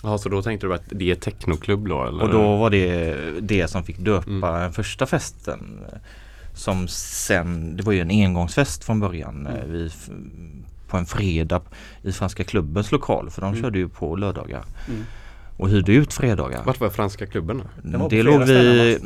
Ja, 0.04 0.18
så 0.18 0.30
då 0.30 0.42
tänkte 0.42 0.68
du 0.68 0.74
att 0.74 0.84
det 0.90 1.12
är 1.12 1.16
technoklubb 1.16 1.88
då 1.90 2.04
eller? 2.08 2.24
och 2.24 2.30
då 2.30 2.56
var 2.58 2.70
det 2.70 3.16
det 3.42 3.68
som 3.68 3.84
fick 3.84 3.98
döpa 3.98 4.30
Mm. 4.30 4.62
den 4.62 4.74
första 4.74 5.06
festen. 5.06 5.80
Som 6.54 6.88
sen, 6.88 7.78
det 7.78 7.84
var 7.84 7.94
ju 7.94 8.00
en 8.02 8.10
engångsfest 8.12 8.84
från 8.84 9.00
början 9.00 9.48
eh, 9.48 9.66
vi, 9.68 9.92
på 10.94 10.98
en 10.98 11.06
fredag 11.06 11.62
i 12.04 12.12
Franska 12.12 12.44
klubbens 12.44 12.92
lokal 12.92 13.30
för 13.30 13.42
de 13.42 13.48
Mm. 13.52 13.62
körde 13.64 13.78
ju 13.80 13.90
på 13.90 14.16
lördagar. 14.16 14.64
Mm. 14.88 15.04
Och 15.58 15.70
hyrde 15.70 15.92
ut 15.94 16.14
fredagar. 16.14 16.64
Vart 16.64 16.80
var 16.80 16.90
franska 16.90 17.26
klubben 17.26 17.64
då? 17.84 18.08
Det 18.10 18.24
låg 18.24 18.46
flera 18.46 18.62
vi 18.62 19.00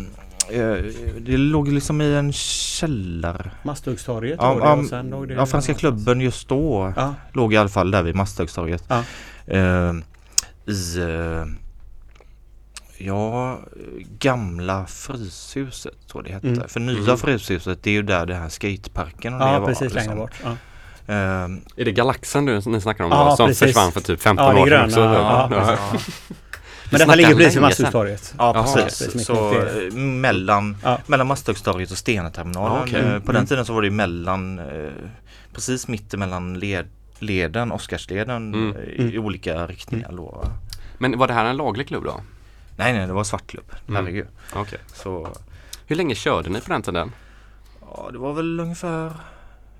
eh, 0.51 0.75
Det 1.19 1.37
låg 1.37 1.67
liksom 1.67 2.01
i 2.01 2.13
en 2.15 2.33
källare. 2.33 3.51
Masthuggstorget 3.63 4.39
Ja, 4.41 4.53
det 4.53 4.59
ja, 4.59 4.73
och 4.73 4.85
sen 4.85 5.09
låg 5.09 5.27
det 5.27 5.33
Ja, 5.33 5.45
Franska 5.45 5.73
klubben 5.73 6.21
just 6.21 6.47
då 6.49 6.93
Ja. 6.95 7.13
låg 7.33 7.53
i 7.53 7.57
alla 7.57 7.69
fall 7.69 7.91
där 7.91 8.03
vid 8.03 8.15
Masthuggstorget. 8.15 8.83
Ja. 8.87 9.03
Eh, 9.47 9.93
I 10.65 10.99
eh, 10.99 11.45
Ja, 12.99 13.59
gamla 14.19 14.85
Fryshuset 14.85 16.07
tror 16.11 16.23
det 16.23 16.31
hette. 16.31 16.47
Mm. 16.47 16.67
För 16.67 16.79
nya 16.79 16.97
Mm. 17.03 17.17
Fryshuset 17.17 17.83
det 17.83 17.89
är 17.89 17.93
ju 17.93 18.01
där 18.01 18.25
det 18.25 18.35
här 18.35 18.49
skateparken 18.49 19.33
och 19.33 19.39
det 19.39 19.45
Ja, 19.45 19.59
var. 19.59 19.67
precis 19.67 19.81
liksom. 19.93 20.03
längre 20.03 20.15
bort. 20.15 20.33
Ja. 20.43 20.55
Eh, 21.07 21.15
Är 21.15 21.85
det 21.85 21.91
Galaxen 21.91 22.45
du, 22.45 22.61
ni 22.65 22.81
snackar 22.81 23.03
om 23.03 23.11
Ja, 23.11 23.29
då? 23.29 23.35
Som 23.35 23.47
precis. 23.47 23.59
försvann 23.67 23.91
för 23.91 24.01
typ 24.01 24.21
15 24.21 24.55
Ja, 24.55 24.61
år 24.61 24.67
sedan 24.67 24.85
också? 24.85 24.99
ja, 24.99 25.47
Ja. 25.51 25.77
Men 26.91 26.99
detta 26.99 27.15
ligger 27.15 27.35
precis 27.35 27.55
vid. 27.55 27.61
Masthuggstorget. 27.61 28.33
Ja 28.37 28.53
precis. 28.75 29.15
mitt 29.15 29.25
så 29.25 29.33
mitt 29.51 29.75
i 29.75 29.87
eh, 29.87 29.93
mellan, 30.03 30.77
Ja. 30.83 30.97
mellan 31.07 31.27
Masthuggstorget 31.27 31.91
och 31.91 31.97
Stenaterminalen. 31.97 32.73
Ja, 32.77 32.83
okej. 32.83 32.99
Eh, 33.01 33.19
På 33.19 33.31
den 33.31 33.35
Mm. 33.35 33.45
tiden 33.47 33.65
så 33.65 33.73
var 33.73 33.81
det 33.81 33.91
mellan 33.91 34.59
eh, 34.59 34.65
precis 35.53 35.87
mittemellan 35.87 36.59
led, 36.59 36.87
leden, 37.19 37.71
Oscarsleden 37.71 38.53
Mm. 38.53 38.75
i 38.87 39.01
Mm. 39.11 39.25
olika 39.25 39.67
riktningar. 39.67 40.11
Då. 40.11 40.43
Men 40.97 41.17
var 41.17 41.27
det 41.27 41.33
här 41.33 41.45
en 41.45 41.57
laglig 41.57 41.87
klubb 41.87 42.03
då? 42.03 42.21
Nej 42.77 42.93
nej 42.93 43.07
det 43.07 43.13
var 43.13 43.23
svartklubb. 43.23 43.71
Mm. 43.87 43.95
Herregud. 44.05 44.27
Okej. 44.55 44.79
Så 44.93 45.27
Hur 45.87 45.95
länge 45.95 46.15
körde 46.15 46.49
ni 46.49 46.61
på 46.61 46.69
den 46.73 46.81
tiden? 46.81 47.11
ja 47.81 48.09
det 48.11 48.17
var 48.17 48.33
väl 48.33 48.59
ungefär 48.59 49.11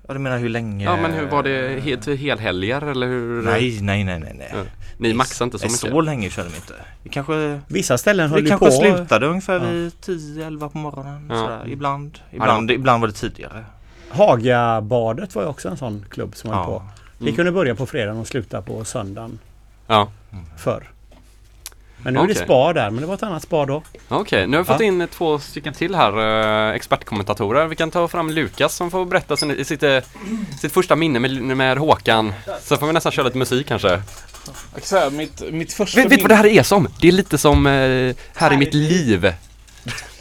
Ja 0.08 0.14
du 0.14 0.20
menar 0.20 0.38
hur 0.38 0.48
länge? 0.48 0.84
Ja 0.84 0.96
men 0.96 1.12
hur 1.12 1.26
var 1.26 1.42
det 1.42 1.80
helt 1.80 2.06
helhelger 2.20 2.82
eller 2.82 3.06
hur? 3.06 3.42
Nej 3.42 3.78
nej 3.82 4.04
nej 4.04 4.18
nej 4.20 4.34
nej. 4.38 4.48
Ja. 4.52 4.58
Ni 4.98 5.14
maxade 5.14 5.44
inte 5.46 5.58
så 5.58 5.64
mycket? 5.66 5.78
så 5.80 6.00
länge 6.00 6.30
körde 6.30 6.48
vi 6.48 6.56
inte. 6.56 6.74
Vi 7.02 7.10
kanske, 7.10 7.60
Vissa 7.66 7.98
ställen 7.98 8.30
höll 8.30 8.42
vi 8.42 8.50
ju 8.50 8.56
på. 8.58 8.64
kanske 8.64 8.80
slutade 8.80 9.26
ungefär 9.26 9.54
Ja. 9.54 9.60
vid 9.70 9.92
10-11 10.00 10.68
på 10.68 10.78
morgonen. 10.78 11.26
Ja. 11.30 11.36
Sådär. 11.36 11.68
Ibland. 11.68 12.18
Ibland, 12.30 12.70
ibland 12.70 13.00
var 13.00 13.08
det 13.08 13.14
tidigare. 13.14 13.64
Hagabadet 14.10 15.34
var 15.34 15.42
ju 15.42 15.48
också 15.48 15.68
en 15.68 15.76
sån 15.76 16.04
klubb 16.10 16.36
som 16.36 16.50
höll 16.50 16.58
Ja. 16.58 16.64
på. 16.66 16.82
Vi 17.18 17.24
Mm. 17.24 17.36
kunde 17.36 17.52
börja 17.52 17.74
på 17.74 17.86
fredagen 17.86 18.20
och 18.20 18.26
sluta 18.26 18.62
på 18.62 18.84
söndagen 18.84 19.38
Ja. 19.86 20.08
förr. 20.56 20.88
Men 22.02 22.14
nu 22.14 22.20
är 22.20 22.26
det 22.26 22.34
spa 22.34 22.72
där, 22.72 22.90
men 22.90 23.00
det 23.00 23.06
var 23.06 23.14
ett 23.14 23.22
annat 23.22 23.42
spa 23.42 23.66
då. 23.66 23.82
Okej, 24.08 24.46
nu 24.46 24.56
har 24.56 24.64
vi 24.64 24.66
fått 24.66 24.80
Ja. 24.80 24.86
in 24.86 25.08
två 25.12 25.38
stycken 25.38 25.74
till 25.74 25.94
här 25.94 26.68
eh, 26.70 26.74
expertkommentatorer. 26.76 27.66
Vi 27.66 27.76
kan 27.76 27.90
ta 27.90 28.08
fram 28.08 28.30
Lukas 28.30 28.74
som 28.74 28.90
får 28.90 29.04
berätta 29.04 29.36
sin, 29.36 29.64
sitt, 29.64 29.82
eh, 29.82 29.98
sitt 30.60 30.72
första 30.72 30.96
minne 30.96 31.18
med, 31.18 31.42
med 31.42 31.78
Håkan. 31.78 32.32
Sen 32.62 32.78
får 32.78 32.86
vi 32.86 32.92
nästan 32.92 33.12
köra 33.12 33.26
lite 33.26 33.38
musik 33.38 33.66
kanske. 33.66 33.88
Jag 33.88 34.02
kan 34.74 34.82
säga, 34.82 35.10
mitt, 35.10 35.42
mitt 35.52 35.72
första 35.72 36.00
Vet, 36.00 36.12
vet 36.12 36.18
du 36.18 36.22
vad 36.22 36.30
det 36.30 36.34
här 36.34 36.46
är 36.46 36.62
som? 36.62 36.88
Det 37.00 37.08
är 37.08 37.12
lite 37.12 37.38
som 37.38 37.66
eh, 37.66 38.16
Här 38.34 38.52
i 38.52 38.56
mitt 38.56 38.74
liv. 38.74 39.32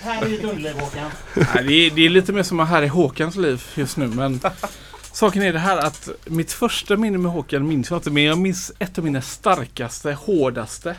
Här 0.01 0.21
är 0.25 0.29
ditt 0.29 0.43
underliv 0.43 0.73
Håkan. 0.79 1.11
Nej, 1.35 1.63
det, 1.67 1.73
är, 1.73 1.91
det 1.91 2.05
är 2.05 2.09
lite 2.09 2.33
mer 2.33 2.43
som 2.43 2.59
här 2.59 2.81
i 2.81 2.87
Håkans 2.87 3.35
liv 3.35 3.63
just 3.75 3.97
nu 3.97 4.07
men 4.07 4.39
Saken 5.11 5.43
är 5.43 5.53
det 5.53 5.59
här 5.59 5.77
att 5.77 6.09
mitt 6.25 6.51
första 6.51 6.95
minne 6.97 7.17
med 7.17 7.31
Håkan 7.31 7.67
minns 7.67 7.89
jag 7.89 7.97
inte 7.97 8.09
men 8.09 8.23
jag 8.23 8.37
minns 8.37 8.71
ett 8.79 8.97
av 8.97 9.03
mina 9.03 9.21
starkaste, 9.21 10.11
hårdaste 10.13 10.95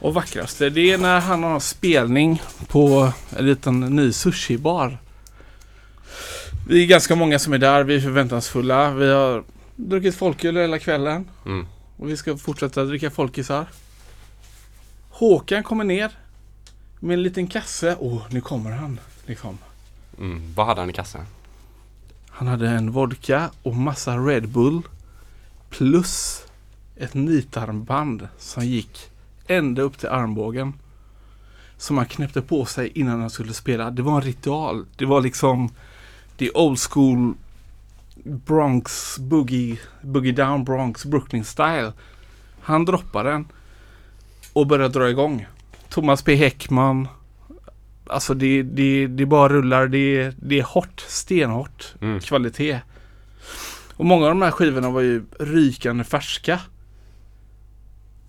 och 0.00 0.14
vackraste. 0.14 0.70
Det 0.70 0.92
är 0.92 0.98
när 0.98 1.20
han 1.20 1.42
har 1.42 1.54
en 1.54 1.60
spelning 1.60 2.42
på 2.68 3.12
en 3.36 3.46
liten 3.46 3.80
ny 3.80 4.12
sushibar. 4.12 4.98
Vi 6.68 6.82
är 6.82 6.86
ganska 6.86 7.16
många 7.16 7.38
som 7.38 7.52
är 7.52 7.58
där, 7.58 7.84
vi 7.84 7.96
är 7.96 8.00
förväntansfulla. 8.00 8.90
Vi 8.90 9.12
har 9.12 9.44
druckit 9.76 10.14
folköl 10.14 10.56
hela 10.56 10.78
kvällen 10.78 11.28
Mm. 11.46 11.66
och 11.96 12.08
vi 12.08 12.16
ska 12.16 12.36
fortsätta 12.36 12.84
dricka 12.84 13.10
folkisar. 13.10 13.66
Håkan 15.10 15.62
kommer 15.62 15.84
ner 15.84 16.10
med 17.00 17.14
en 17.14 17.22
liten 17.22 17.46
kasse. 17.46 17.96
Åh, 18.00 18.22
nu 18.30 18.40
kommer 18.40 18.70
han. 18.70 19.00
Liksom. 19.26 19.58
Mm. 20.18 20.52
Vad 20.54 20.66
hade 20.66 20.80
han 20.80 20.90
i 20.90 20.92
kassan? 20.92 21.26
Han 22.30 22.48
hade 22.48 22.68
en 22.68 22.90
vodka 22.92 23.50
och 23.62 23.74
massa 23.76 24.16
Red 24.16 24.48
Bull. 24.48 24.82
Plus 25.70 26.42
ett 26.96 27.14
nitarmband 27.14 28.28
som 28.38 28.64
gick 28.66 29.10
ända 29.48 29.82
upp 29.82 29.98
till 29.98 30.08
armbågen. 30.08 30.72
Som 31.76 31.96
han 31.98 32.06
knäppte 32.06 32.42
på 32.42 32.64
sig 32.64 32.92
innan 32.94 33.20
han 33.20 33.30
skulle 33.30 33.52
spela. 33.52 33.90
Det 33.90 34.02
var 34.02 34.14
en 34.14 34.20
ritual. 34.22 34.84
Det 34.96 35.04
var 35.04 35.20
liksom 35.20 35.70
det 36.36 36.50
old 36.50 36.78
school 36.78 37.34
Bronx 38.24 39.18
boogie, 39.18 39.78
boogie 40.02 40.32
down 40.32 40.64
Bronx 40.64 41.04
Brooklyn 41.04 41.44
style. 41.44 41.92
Han 42.60 42.84
droppade 42.84 43.30
den 43.30 43.44
och 44.52 44.66
började 44.66 44.98
dra 44.98 45.10
igång. 45.10 45.46
Thomas 45.88 46.22
P 46.22 46.34
Häckman. 46.34 47.08
Alltså 48.06 48.34
det, 48.34 48.62
det, 48.62 49.06
det 49.06 49.26
bara 49.26 49.48
rullar. 49.52 49.86
Det, 49.88 50.34
det 50.42 50.58
är 50.58 50.62
hårt, 50.62 51.00
stenhårt 51.08 51.94
Mm. 52.00 52.20
kvalitet. 52.20 52.80
Och 53.96 54.04
många 54.04 54.24
av 54.24 54.30
de 54.30 54.42
här 54.42 54.50
skivorna 54.50 54.90
var 54.90 55.00
ju 55.00 55.24
rykande 55.40 56.04
färska. 56.04 56.60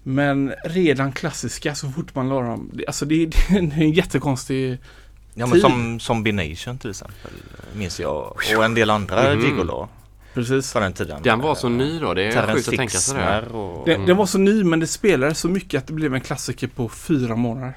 Men 0.09 0.53
redan 0.65 1.11
klassiska 1.11 1.75
så 1.75 1.89
fort 1.89 2.15
man 2.15 2.29
la 2.29 2.41
dem. 2.41 2.69
det- 2.73 2.87
Alltså 2.87 3.05
det, 3.05 3.25
det 3.49 3.55
är 3.55 3.57
en 3.81 3.91
jättekonstig... 3.91 4.77
Ja 5.33 5.45
men 5.45 5.51
Tid. 5.53 5.61
som 5.61 5.99
Zombie 5.99 6.31
Nation 6.31 6.77
till 6.77 6.89
exempel 6.89 7.31
minns 7.73 7.99
jag 7.99 8.37
och 8.57 8.65
en 8.65 8.73
del 8.73 8.89
andra 8.89 9.33
Mhm. 9.35 9.41
Gigolo 9.45 9.89
Precis. 10.33 10.73
på 10.73 10.79
den 10.79 10.93
tiden. 10.93 11.23
Den 11.23 11.39
var 11.39 11.55
så 11.55 11.69
ny 11.69 11.99
då, 11.99 12.13
det 12.13 12.23
är 12.23 12.31
Terrence 12.31 12.53
sjukt 12.55 12.67
att 12.67 12.75
tänka 12.75 12.97
sig 12.97 13.17
det. 13.17 13.47
Och... 13.47 13.85
Den, 13.87 14.05
den 14.05 14.17
var 14.17 14.25
så 14.25 14.37
ny 14.37 14.63
men 14.63 14.79
det 14.79 14.87
spelades 14.87 15.39
så 15.39 15.47
mycket 15.49 15.77
att 15.81 15.87
det 15.87 15.93
blev 15.93 16.13
en 16.15 16.21
klassiker 16.21 16.67
på 16.67 16.89
fyra 16.89 17.35
månader. 17.35 17.73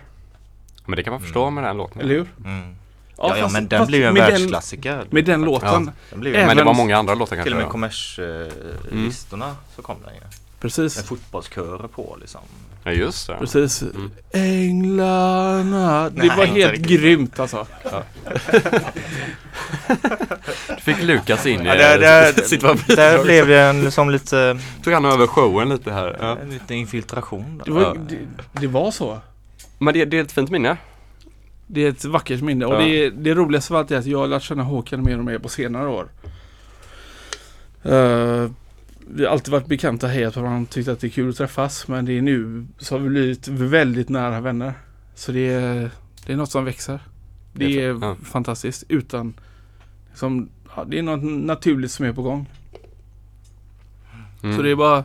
Men 0.87 0.97
det 0.97 1.03
kan 1.03 1.13
man 1.13 1.23
förstå 1.23 1.51
med 1.51 1.65
den 1.65 1.77
låten. 1.77 2.01
Eller 2.01 2.15
hur? 2.15 2.27
Mm. 2.45 2.75
Ja, 3.17 3.37
ja 3.37 3.43
fast- 3.43 3.53
men 3.53 3.69
den 3.69 3.87
blev 3.87 4.01
ju 4.01 4.07
en 4.07 4.15
med 4.15 4.23
den- 4.23 4.31
världsklassiker. 4.33 5.05
Med 5.11 5.25
den 5.25 5.43
låten. 5.43 5.91
Den 6.11 6.21
blev 6.21 6.35
Även- 6.35 6.47
Men 6.47 6.57
det 6.57 6.65
var 6.65 6.75
många 6.75 6.97
andra 6.99 7.15
låtar 7.15 7.37
kanske. 7.37 7.45
till 7.45 7.53
och 7.53 7.59
med 7.59 7.67
ja. 7.67 7.71
kommerslistorna 7.71 9.57
så 9.77 9.83
kom 9.83 9.97
den 10.05 10.15
ju. 10.15 10.21
Med 10.61 10.73
Precis. 10.73 11.03
fotbollskörer 11.03 11.89
på 11.89 12.17
liksom. 12.21 12.41
Ja 12.85 12.93
just 12.93 13.27
det. 13.27 13.37
Precis. 13.41 13.83
Mm. 13.83 14.11
Änglarna. 14.33 16.11
Det 16.11 16.17
Nej, 16.27 16.29
var 16.37 16.45
helt 16.47 16.73
riktigt. 16.73 17.01
grymt 17.01 17.41
alltså. 17.41 17.67
Du 20.69 20.81
fick 20.81 21.03
Lukas 21.03 21.47
in 21.47 21.61
i 21.61 21.65
Ja, 21.67 21.75
där, 21.75 21.99
där, 21.99 22.33
sitt 22.43 22.61
favorit. 22.63 22.87
där 22.97 23.23
blev 23.25 23.47
det 23.49 23.61
en 23.61 23.93
som 23.93 24.11
lite, 24.11 24.59
Tog 24.85 24.93
han 24.93 25.05
över 25.05 25.27
showen 25.27 25.69
lite 25.69 25.93
här. 25.93 26.17
Ja. 26.21 26.39
en 26.39 26.51
liten 26.51 26.77
infiltration. 26.77 27.63
Det 27.65 27.71
var, 27.71 27.83
Ja. 27.83 27.95
det, 28.09 28.19
det 28.61 28.67
var 28.67 28.91
så. 28.91 29.19
Men 29.79 29.95
det, 29.95 30.05
det 30.05 30.19
är 30.19 30.23
ett 30.23 30.33
fint 30.33 30.51
minne. 30.51 30.77
Det 31.67 31.85
är 31.85 31.89
ett 31.89 32.05
vackert 32.05 32.41
minne 32.43 32.65
och 32.65 32.75
Ja. 32.75 32.79
det, 32.79 33.11
det 33.11 33.35
roligaste 33.35 33.73
av 33.75 33.79
allt 33.81 33.91
är 33.91 33.97
att 33.99 34.07
jag 34.07 34.19
har 34.19 34.27
lärt 34.27 34.43
känna 34.43 34.63
Håkan 34.63 35.05
mer 35.05 35.19
och 35.19 35.25
mer 35.25 35.39
på 35.39 35.49
senare 35.49 35.89
år. 35.89 36.09
Eh, 37.83 38.51
vi 39.15 39.25
har 39.25 39.33
alltid 39.33 39.53
varit 39.53 39.67
bekanta, 39.67 40.07
hejat 40.07 40.35
på 40.35 40.41
varandra, 40.41 40.67
tyckt 40.71 40.89
att 40.89 41.01
det 41.01 41.07
är 41.07 41.09
kul 41.09 41.29
att 41.31 41.37
träffas 41.37 41.89
men 41.89 42.05
det 42.05 42.19
är 42.19 42.23
nu 42.23 42.67
så 42.79 42.95
har 42.95 43.01
vi 43.01 43.09
blivit 43.09 43.49
väldigt 43.49 44.09
nära 44.09 44.41
vänner. 44.41 44.73
Så 45.15 45.33
det 45.33 45.49
är, 45.53 45.91
det 46.27 46.33
är 46.33 46.37
något 46.37 46.51
som 46.51 46.65
växer. 46.65 47.01
Det 47.53 47.65
är 47.65 47.91
är- 47.91 47.99
ja. 48.01 48.17
fantastiskt 48.25 48.85
utan 48.89 49.35
liksom, 50.11 50.49
ja, 50.77 50.85
det 50.85 50.99
är 50.99 51.03
något 51.03 51.23
naturligt 51.47 51.91
som 51.91 52.05
är 52.07 52.13
på 52.13 52.23
gång. 52.23 52.47
Mm. 54.43 54.57
Så 54.57 54.63
det 54.63 54.71
är 54.71 54.75
bara 54.77 55.05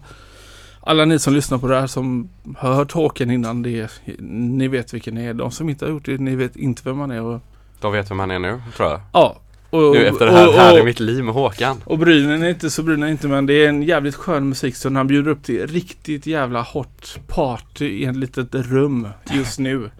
alla 0.81 1.05
ni 1.05 1.19
som 1.19 1.33
lyssnar 1.33 1.57
på 1.57 1.67
det 1.67 1.79
här 1.79 1.87
som 1.87 2.29
har 2.57 2.73
hört 2.73 2.91
Håkan 2.91 3.31
innan 3.31 3.61
det, 3.61 4.01
ni 4.29 4.67
vet 4.67 4.93
vilken 4.93 5.15
ni 5.15 5.25
är. 5.25 5.33
De 5.33 5.51
som 5.51 5.69
inte 5.69 5.85
har 5.85 5.89
gjort 5.91 6.05
det, 6.05 6.17
ni 6.17 6.35
vet 6.35 6.55
inte 6.55 6.81
vem 6.85 6.97
man 6.97 7.11
är. 7.11 7.21
Och, 7.21 7.39
De 7.81 7.91
vet 7.93 8.11
vem 8.11 8.19
han 8.19 8.31
är 8.31 8.39
nu, 8.39 8.61
tror 8.77 8.89
jag. 8.89 9.01
ja. 9.13 9.35
Och, 9.75 9.95
Nu 9.95 10.07
efter 10.07 10.25
det 10.25 10.31
här, 10.31 10.47
och, 10.47 10.53
här 10.53 10.73
och, 10.73 10.79
är 10.79 10.83
mitt 10.83 10.99
liv 10.99 11.23
med 11.23 11.33
Håkan. 11.33 11.81
och 11.85 11.97
brynen 11.97 12.43
är 12.43 12.49
inte 12.49 12.69
så 12.69 12.83
brynen 12.83 13.03
är 13.03 13.11
inte 13.11 13.27
men 13.27 13.45
det 13.45 13.53
är 13.53 13.69
en 13.69 13.83
jävligt 13.83 14.15
skön 14.15 14.49
musikstund. 14.49 14.97
Han 14.97 15.07
bjuder 15.07 15.31
upp 15.31 15.43
till 15.43 15.67
riktigt 15.67 16.25
jävla 16.25 16.61
hot 16.61 17.19
party 17.27 17.85
i 17.85 18.05
ett 18.05 18.15
litet 18.15 18.47
rum 18.53 19.07
just 19.33 19.59
nu. 19.59 19.89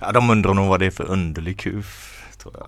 Ja, 0.00 0.12
de 0.12 0.30
undrar 0.30 0.54
nog 0.54 0.68
vad 0.68 0.80
det 0.80 0.86
är 0.86 0.90
för 0.90 1.10
underlig 1.10 1.58
kuf. 1.58 2.22
Tror 2.38 2.54
jag. 2.58 2.66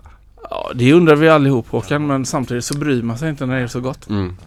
Ja, 0.49 0.71
det 0.75 0.93
undrar 0.93 1.15
vi 1.15 1.29
allihop 1.29 1.67
Håkan 1.69 2.07
men 2.07 2.25
samtidigt 2.25 2.65
så 2.65 2.77
bryr 2.77 3.01
man 3.03 3.17
sig 3.17 3.29
inte 3.29 3.45
när 3.45 3.55
det 3.55 3.61
är 3.61 3.67
så 3.67 3.79
gott. 3.79 4.09
Mm. 4.09 4.37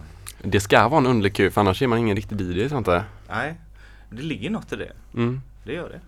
Det 0.41 0.59
ska 0.59 0.87
vara 0.87 0.99
en 0.99 1.07
underlig 1.07 1.35
kul 1.35 1.51
för 1.51 1.61
annars 1.61 1.81
är 1.81 1.87
man 1.87 1.99
ingen 1.99 2.15
riktig 2.15 2.41
DJ 2.41 2.69
sant 2.69 2.85
det? 2.85 3.03
Nej, 3.29 3.55
det 4.09 4.21
ligger 4.21 4.49
något 4.49 4.73
i 4.73 4.75
det. 4.75 4.91
Mm. 5.13 5.41
Det 5.63 5.73
gör 5.73 5.89
det. 5.89 5.99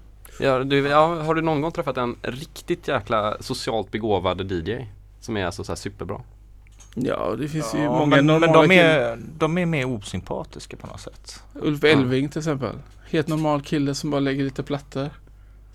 Ja, 0.45 0.60
du, 0.60 0.88
ja, 0.88 1.22
har 1.24 1.36
du 1.36 1.41
någon 1.41 1.61
gång 1.61 1.72
träffat 1.72 1.98
en 1.98 2.16
riktigt 2.22 2.88
jäkla 2.88 3.38
socialt 3.40 3.91
begåvad 3.91 4.52
DJ? 4.52 4.86
Som 5.30 5.38
är 5.38 5.45
alltså 5.45 5.64
så 5.64 5.72
här 5.72 5.77
superbra. 5.77 6.22
Ja, 6.95 7.35
det 7.39 7.47
finns 7.47 7.76
ju 7.76 7.80
Ja, 7.80 7.91
många 7.91 8.06
men, 8.06 8.26
men 8.26 8.41
normala 8.41 8.61
de, 8.61 8.68
killar. 8.69 8.84
är, 8.84 9.19
de 9.38 9.57
är 9.57 9.65
mer 9.65 9.85
osympatiska 9.85 10.77
på 10.77 10.88
något 10.88 11.01
sätt. 11.01 11.43
Ulf 11.53 11.84
Elving 11.84 12.30
till 12.30 12.39
exempel. 12.39 12.76
Helt 13.10 13.27
normal 13.27 13.61
kille 13.61 13.95
som 13.95 14.11
bara 14.11 14.19
lägger 14.19 14.43
lite 14.43 14.64
plattor. 14.64 15.10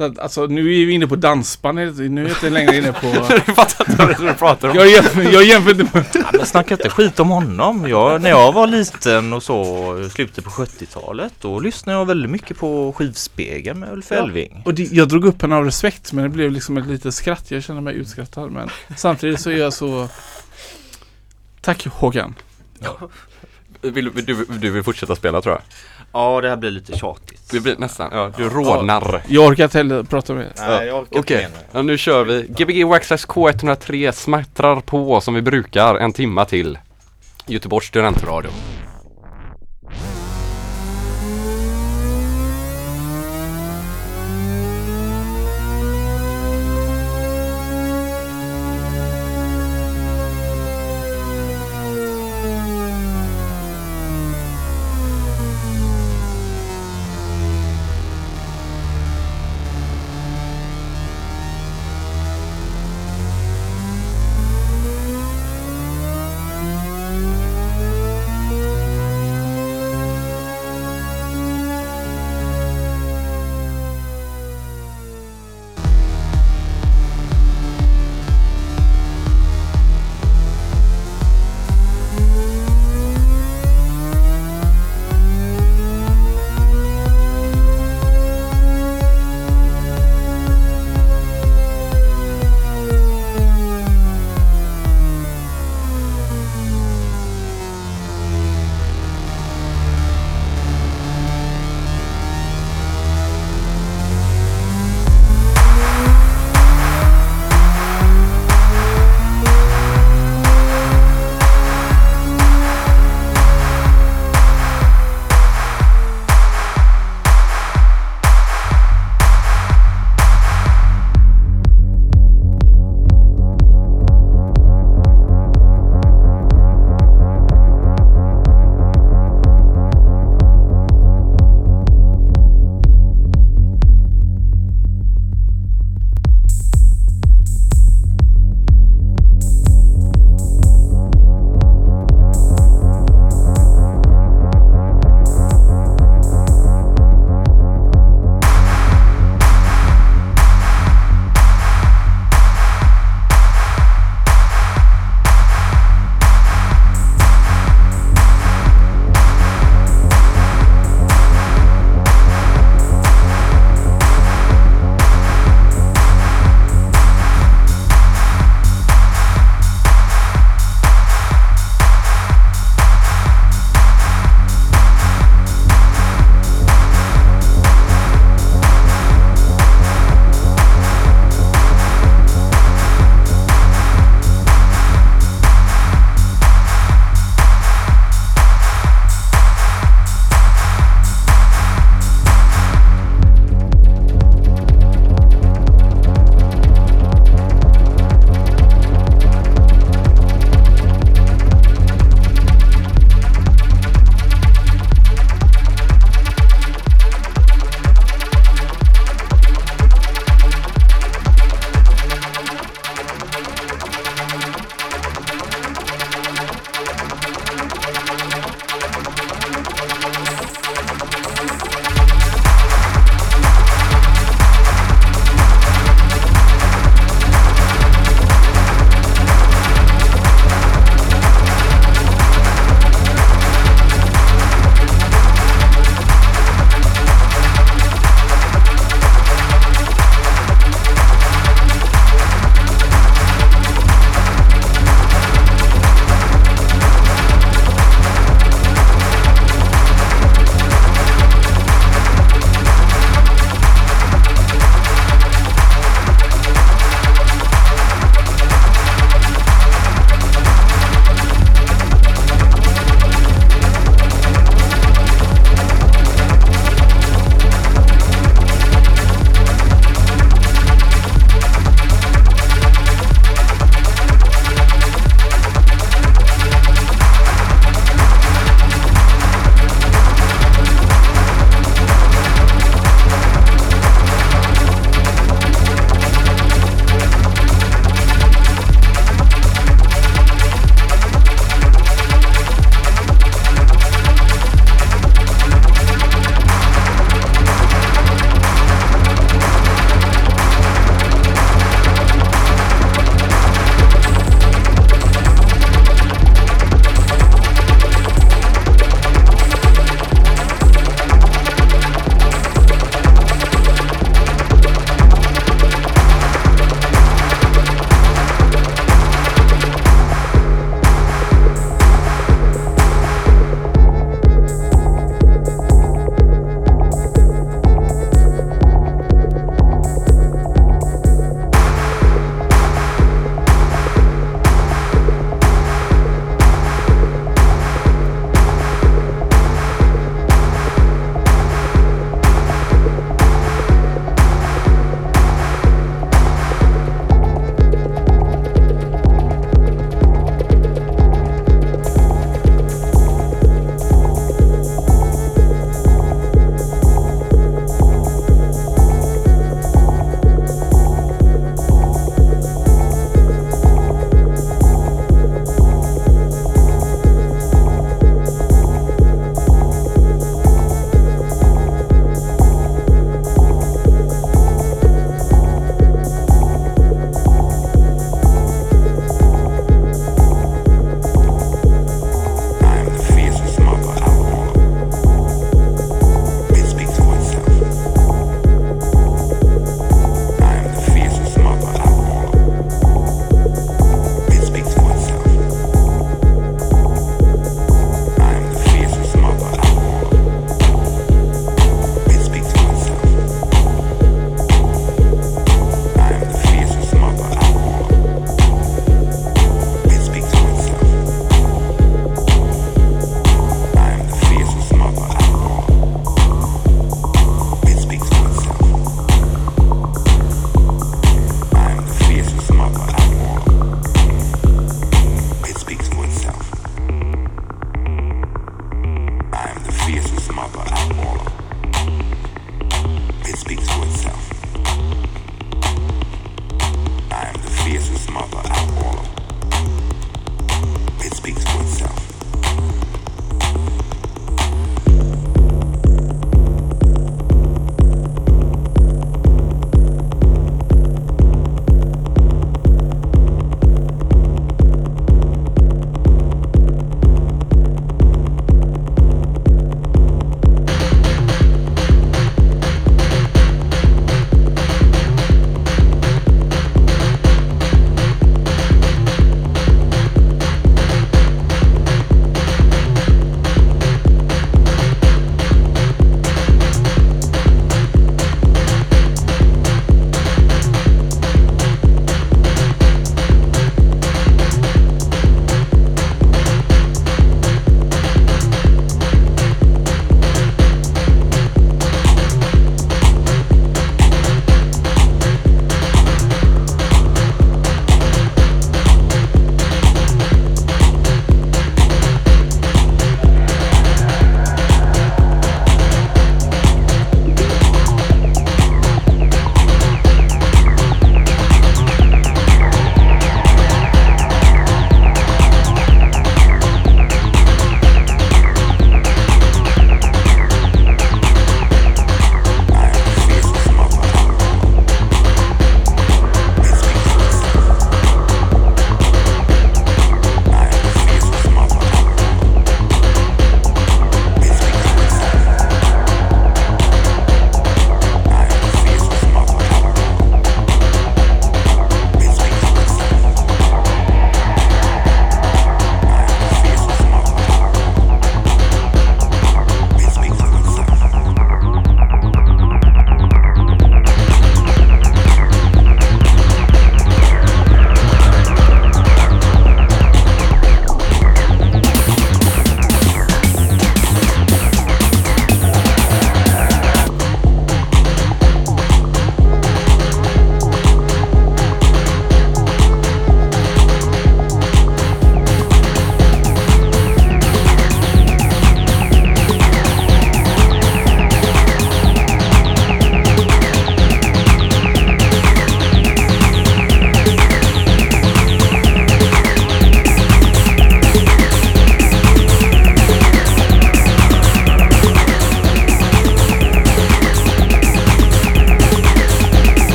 Så 0.00 0.04
att, 0.04 0.18
alltså 0.18 0.46
nu 0.46 0.60
är 0.60 0.86
vi 0.86 0.92
inne 0.92 1.06
på 1.06 1.16
dansband. 1.16 1.76
Nu 1.76 1.82
är 1.84 2.28
jag 2.28 2.28
inte 2.28 2.50
längre 2.50 2.76
inne 2.76 2.92
på... 2.92 3.06
Du 3.46 3.54
fattar 3.54 3.90
inte 3.90 4.06
vad 4.06 4.26
du 4.26 4.34
pratar 4.34 4.68
om. 4.68 4.76
jag, 4.76 4.90
jämför, 4.90 5.22
jag 5.22 5.44
jämför 5.44 5.70
inte 5.70 5.96
med... 5.98 6.04
Ja, 6.14 6.30
men 6.32 6.46
snacka 6.46 6.74
inte 6.74 6.90
skit 6.90 7.20
om 7.20 7.28
honom. 7.30 7.88
Jag, 7.88 8.22
när 8.22 8.30
jag 8.30 8.52
var 8.52 8.66
liten 8.66 9.32
och 9.32 9.42
så 9.42 10.08
slutet 10.10 10.44
på 10.44 10.50
70-talet 10.50 11.32
då 11.40 11.60
lyssnade 11.60 11.98
jag 11.98 12.06
väldigt 12.06 12.30
mycket 12.30 12.58
på 12.58 12.92
Skivspegeln 12.92 13.80
med 13.80 13.92
Ulf 13.92 14.06
Ja. 14.10 14.16
Elving. 14.16 14.62
Och 14.64 14.74
det, 14.74 14.92
jag 14.92 15.08
drog 15.08 15.24
upp 15.24 15.42
henne 15.42 15.56
av 15.56 15.64
respekt 15.64 16.12
men 16.12 16.24
det 16.24 16.30
blev 16.30 16.50
liksom 16.50 16.78
ett 16.78 16.86
litet 16.86 17.14
skratt. 17.14 17.50
Jag 17.50 17.62
kände 17.62 17.82
mig 17.82 17.94
utskrattad 17.94 18.50
men 18.50 18.70
samtidigt 18.96 19.40
så 19.40 19.50
är 19.50 19.56
jag 19.56 19.72
så... 19.72 20.08
Tack 21.60 21.86
Håkan. 21.86 22.34
Vill, 23.80 24.10
du, 24.14 24.44
du 24.44 24.70
vill 24.70 24.82
fortsätta 24.82 25.16
spela 25.16 25.42
tror 25.42 25.54
jag? 25.54 25.62
Ja, 26.12 26.40
det 26.40 26.48
här 26.48 26.56
blir 26.56 26.70
lite 26.70 26.98
tjatigt. 26.98 27.50
Det 27.50 27.60
blir 27.60 27.76
nästan, 27.78 28.10
ja 28.12 28.32
du 28.36 28.48
rodnar. 28.48 29.22
Jag 29.28 29.46
orkar 29.46 29.64
inte 29.64 29.78
heller 29.78 30.02
prata 30.02 30.34
med 30.34 30.46
er. 30.46 30.52
Nej, 30.56 30.86
jag 30.86 30.98
orkar 30.98 31.20
Okej, 31.20 31.42
inte 31.42 31.52
mer 31.52 31.66
ja, 31.72 31.82
nu 31.82 31.98
kör 31.98 32.24
vi. 32.24 32.42
Gbg 32.48 32.84
Waxxax 32.84 33.26
K103 33.26 34.12
smattrar 34.12 34.80
på 34.80 35.20
som 35.20 35.34
vi 35.34 35.42
brukar 35.42 35.94
en 35.94 36.12
timma 36.12 36.44
till. 36.44 36.78
Göteborgs 37.46 37.86
studentradio. 37.86 38.50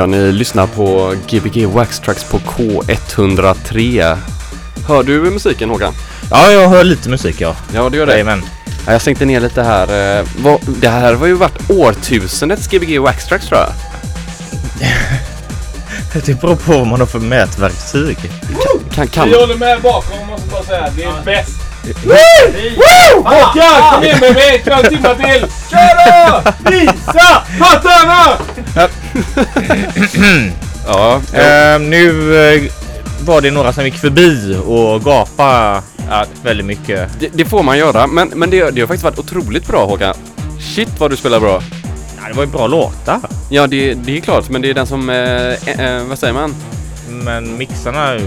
Ja, 0.00 0.06
ni 0.06 0.32
lyssnar 0.32 0.66
på 0.66 1.14
Gbg 1.28 1.66
Wax 1.66 2.00
Tracks 2.00 2.24
på 2.24 2.38
K103. 2.38 4.16
Hör 4.88 5.02
du 5.02 5.20
musiken 5.20 5.70
Håkan? 5.70 5.92
Ja, 6.30 6.50
jag 6.50 6.68
hör 6.68 6.84
lite 6.84 7.08
musik 7.08 7.36
ja. 7.40 7.56
Ja, 7.74 7.88
det 7.88 7.96
gör 7.96 8.06
det. 8.06 8.12
Jajamän. 8.12 8.42
Ja, 8.86 8.92
jag 8.92 9.02
sänkte 9.02 9.24
ner 9.24 9.40
lite 9.40 9.62
här. 9.62 10.18
eh, 10.18 10.26
Det 10.66 10.88
här 10.88 11.14
har 11.14 11.26
ju 11.26 11.34
varit 11.34 11.70
årtusendets 11.70 12.68
Gbg 12.68 12.98
Wax 12.98 13.24
Tracks 13.26 13.46
tror 13.46 13.60
jag. 13.60 13.70
Det 16.26 16.40
beror 16.40 16.56
på 16.56 16.72
vad 16.78 16.86
man 16.86 17.00
har 17.00 17.06
för 17.06 17.18
mätverktyg. 17.18 18.18
Kan, 18.94 19.06
kan, 19.06 19.28
Vi 19.28 19.34
håller 19.34 19.56
med 19.56 19.80
bakom 19.80 20.26
måste 20.26 20.48
bara 20.50 20.62
säga. 20.62 20.88
Det 20.96 21.02
är 21.04 21.24
bäst. 21.24 21.56
Håkan, 23.24 23.92
kom 23.92 24.02
igen 24.04 24.18
med 24.20 24.34
mig! 24.34 24.62
Kör 24.64 24.72
en 24.84 24.88
timme 24.88 25.14
till! 25.14 25.46
Kör 25.70 25.94
då! 26.10 26.52
Visa! 26.70 27.42
Hattarna! 27.60 28.36
Ja, 30.86 31.20
ja. 31.32 31.40
Ehm, 31.40 31.90
nu 31.90 32.36
eh, 32.36 32.62
var 33.24 33.40
det 33.40 33.50
några 33.50 33.72
som 33.72 33.84
gick 33.84 33.98
förbi 33.98 34.56
och 34.66 35.04
gapade 35.04 35.82
väldigt 36.42 36.66
mycket. 36.66 37.10
Det, 37.20 37.28
det 37.32 37.44
får 37.44 37.62
man 37.62 37.78
göra, 37.78 38.06
men, 38.06 38.28
men 38.28 38.50
det, 38.50 38.70
det 38.70 38.80
har 38.80 38.88
faktiskt 38.88 39.04
varit 39.04 39.18
otroligt 39.18 39.66
bra 39.66 39.86
Håkan. 39.86 40.14
Shit 40.60 40.88
vad 40.98 41.10
du 41.10 41.16
spelar 41.16 41.40
bra. 41.40 41.62
Ja, 42.22 42.28
det 42.28 42.34
var 42.34 42.44
ju 42.44 42.50
bra 42.50 42.66
låtar. 42.66 43.20
Ja, 43.50 43.66
det, 43.66 43.94
det 43.94 44.16
är 44.16 44.20
klart, 44.20 44.48
men 44.48 44.62
det 44.62 44.70
är 44.70 44.74
den 44.74 44.86
som... 44.86 45.10
Eh, 45.10 45.86
eh, 45.86 46.04
vad 46.04 46.18
säger 46.18 46.34
man? 46.34 46.54
Men 47.08 47.58
mixarna 47.58 48.18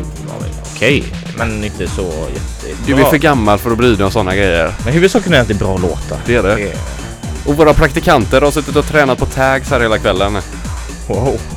okej, 0.76 1.04
men 1.38 1.64
inte 1.64 1.88
så 1.88 2.02
jättebra. 2.02 2.86
Du 2.86 3.02
är 3.02 3.10
för 3.10 3.18
gammal 3.18 3.60
för 3.60 3.72
att 3.72 3.78
bry 3.78 3.96
dig 3.96 4.06
om 4.06 4.12
sådana 4.12 4.36
grejer. 4.36 4.72
Men 4.86 4.94
huvudsaken 4.94 5.34
är 5.34 5.42
att 5.42 5.48
det 5.48 5.54
är 5.54 5.58
bra 5.58 5.78
låtar. 5.78 6.18
Det 6.26 6.36
är 6.36 6.44
det. 6.44 6.74
Och 7.46 7.58
våra 7.58 7.74
praktikanter 7.74 8.42
har 8.42 8.52
suttit 8.52 8.76
och 8.76 8.86
tränat 8.86 9.18
på 9.18 9.26
tags 9.26 9.70
här 9.70 9.80
hela 9.80 9.98
kvällen. 9.98 10.38
Wow. 11.08 11.40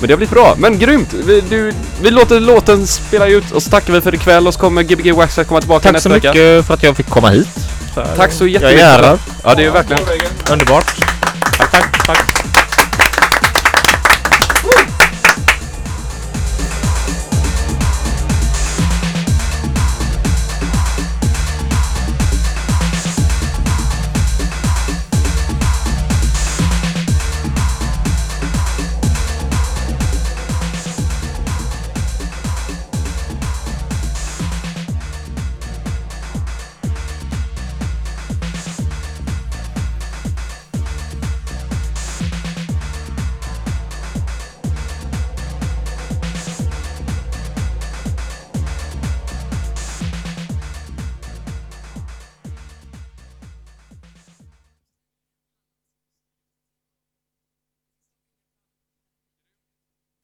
Men 0.00 0.06
det 0.08 0.12
har 0.12 0.16
blivit 0.16 0.30
bra. 0.34 0.54
Men 0.58 0.78
grymt! 0.78 1.12
Vi, 1.12 1.40
du, 1.40 1.72
vi 2.02 2.10
låter 2.10 2.40
låten 2.40 2.86
spela 2.86 3.26
ut 3.26 3.50
och 3.50 3.62
så 3.62 3.70
tackar 3.70 3.92
vi 3.92 4.00
för 4.00 4.14
ikväll 4.14 4.46
och 4.46 4.54
så 4.54 4.60
kommer 4.60 4.82
Gbg 4.82 5.12
Wax 5.14 5.38
att 5.38 5.46
komma 5.48 5.60
tillbaka 5.60 5.82
Tack 5.82 5.92
nästa 5.92 6.08
så 6.08 6.14
vecka. 6.14 6.28
mycket 6.28 6.66
för 6.66 6.74
att 6.74 6.82
jag 6.82 6.96
fick 6.96 7.08
komma 7.08 7.30
hit. 7.30 7.48
Tack 8.16 8.32
så 8.32 8.46
Jag 8.46 8.62
är 8.62 8.68
jättemycket. 8.76 8.84
ärad. 8.84 9.18
Ja, 9.44 9.54
det 9.54 9.64
är 9.64 9.70
verkligen. 9.70 10.02
Underbart. 10.50 10.94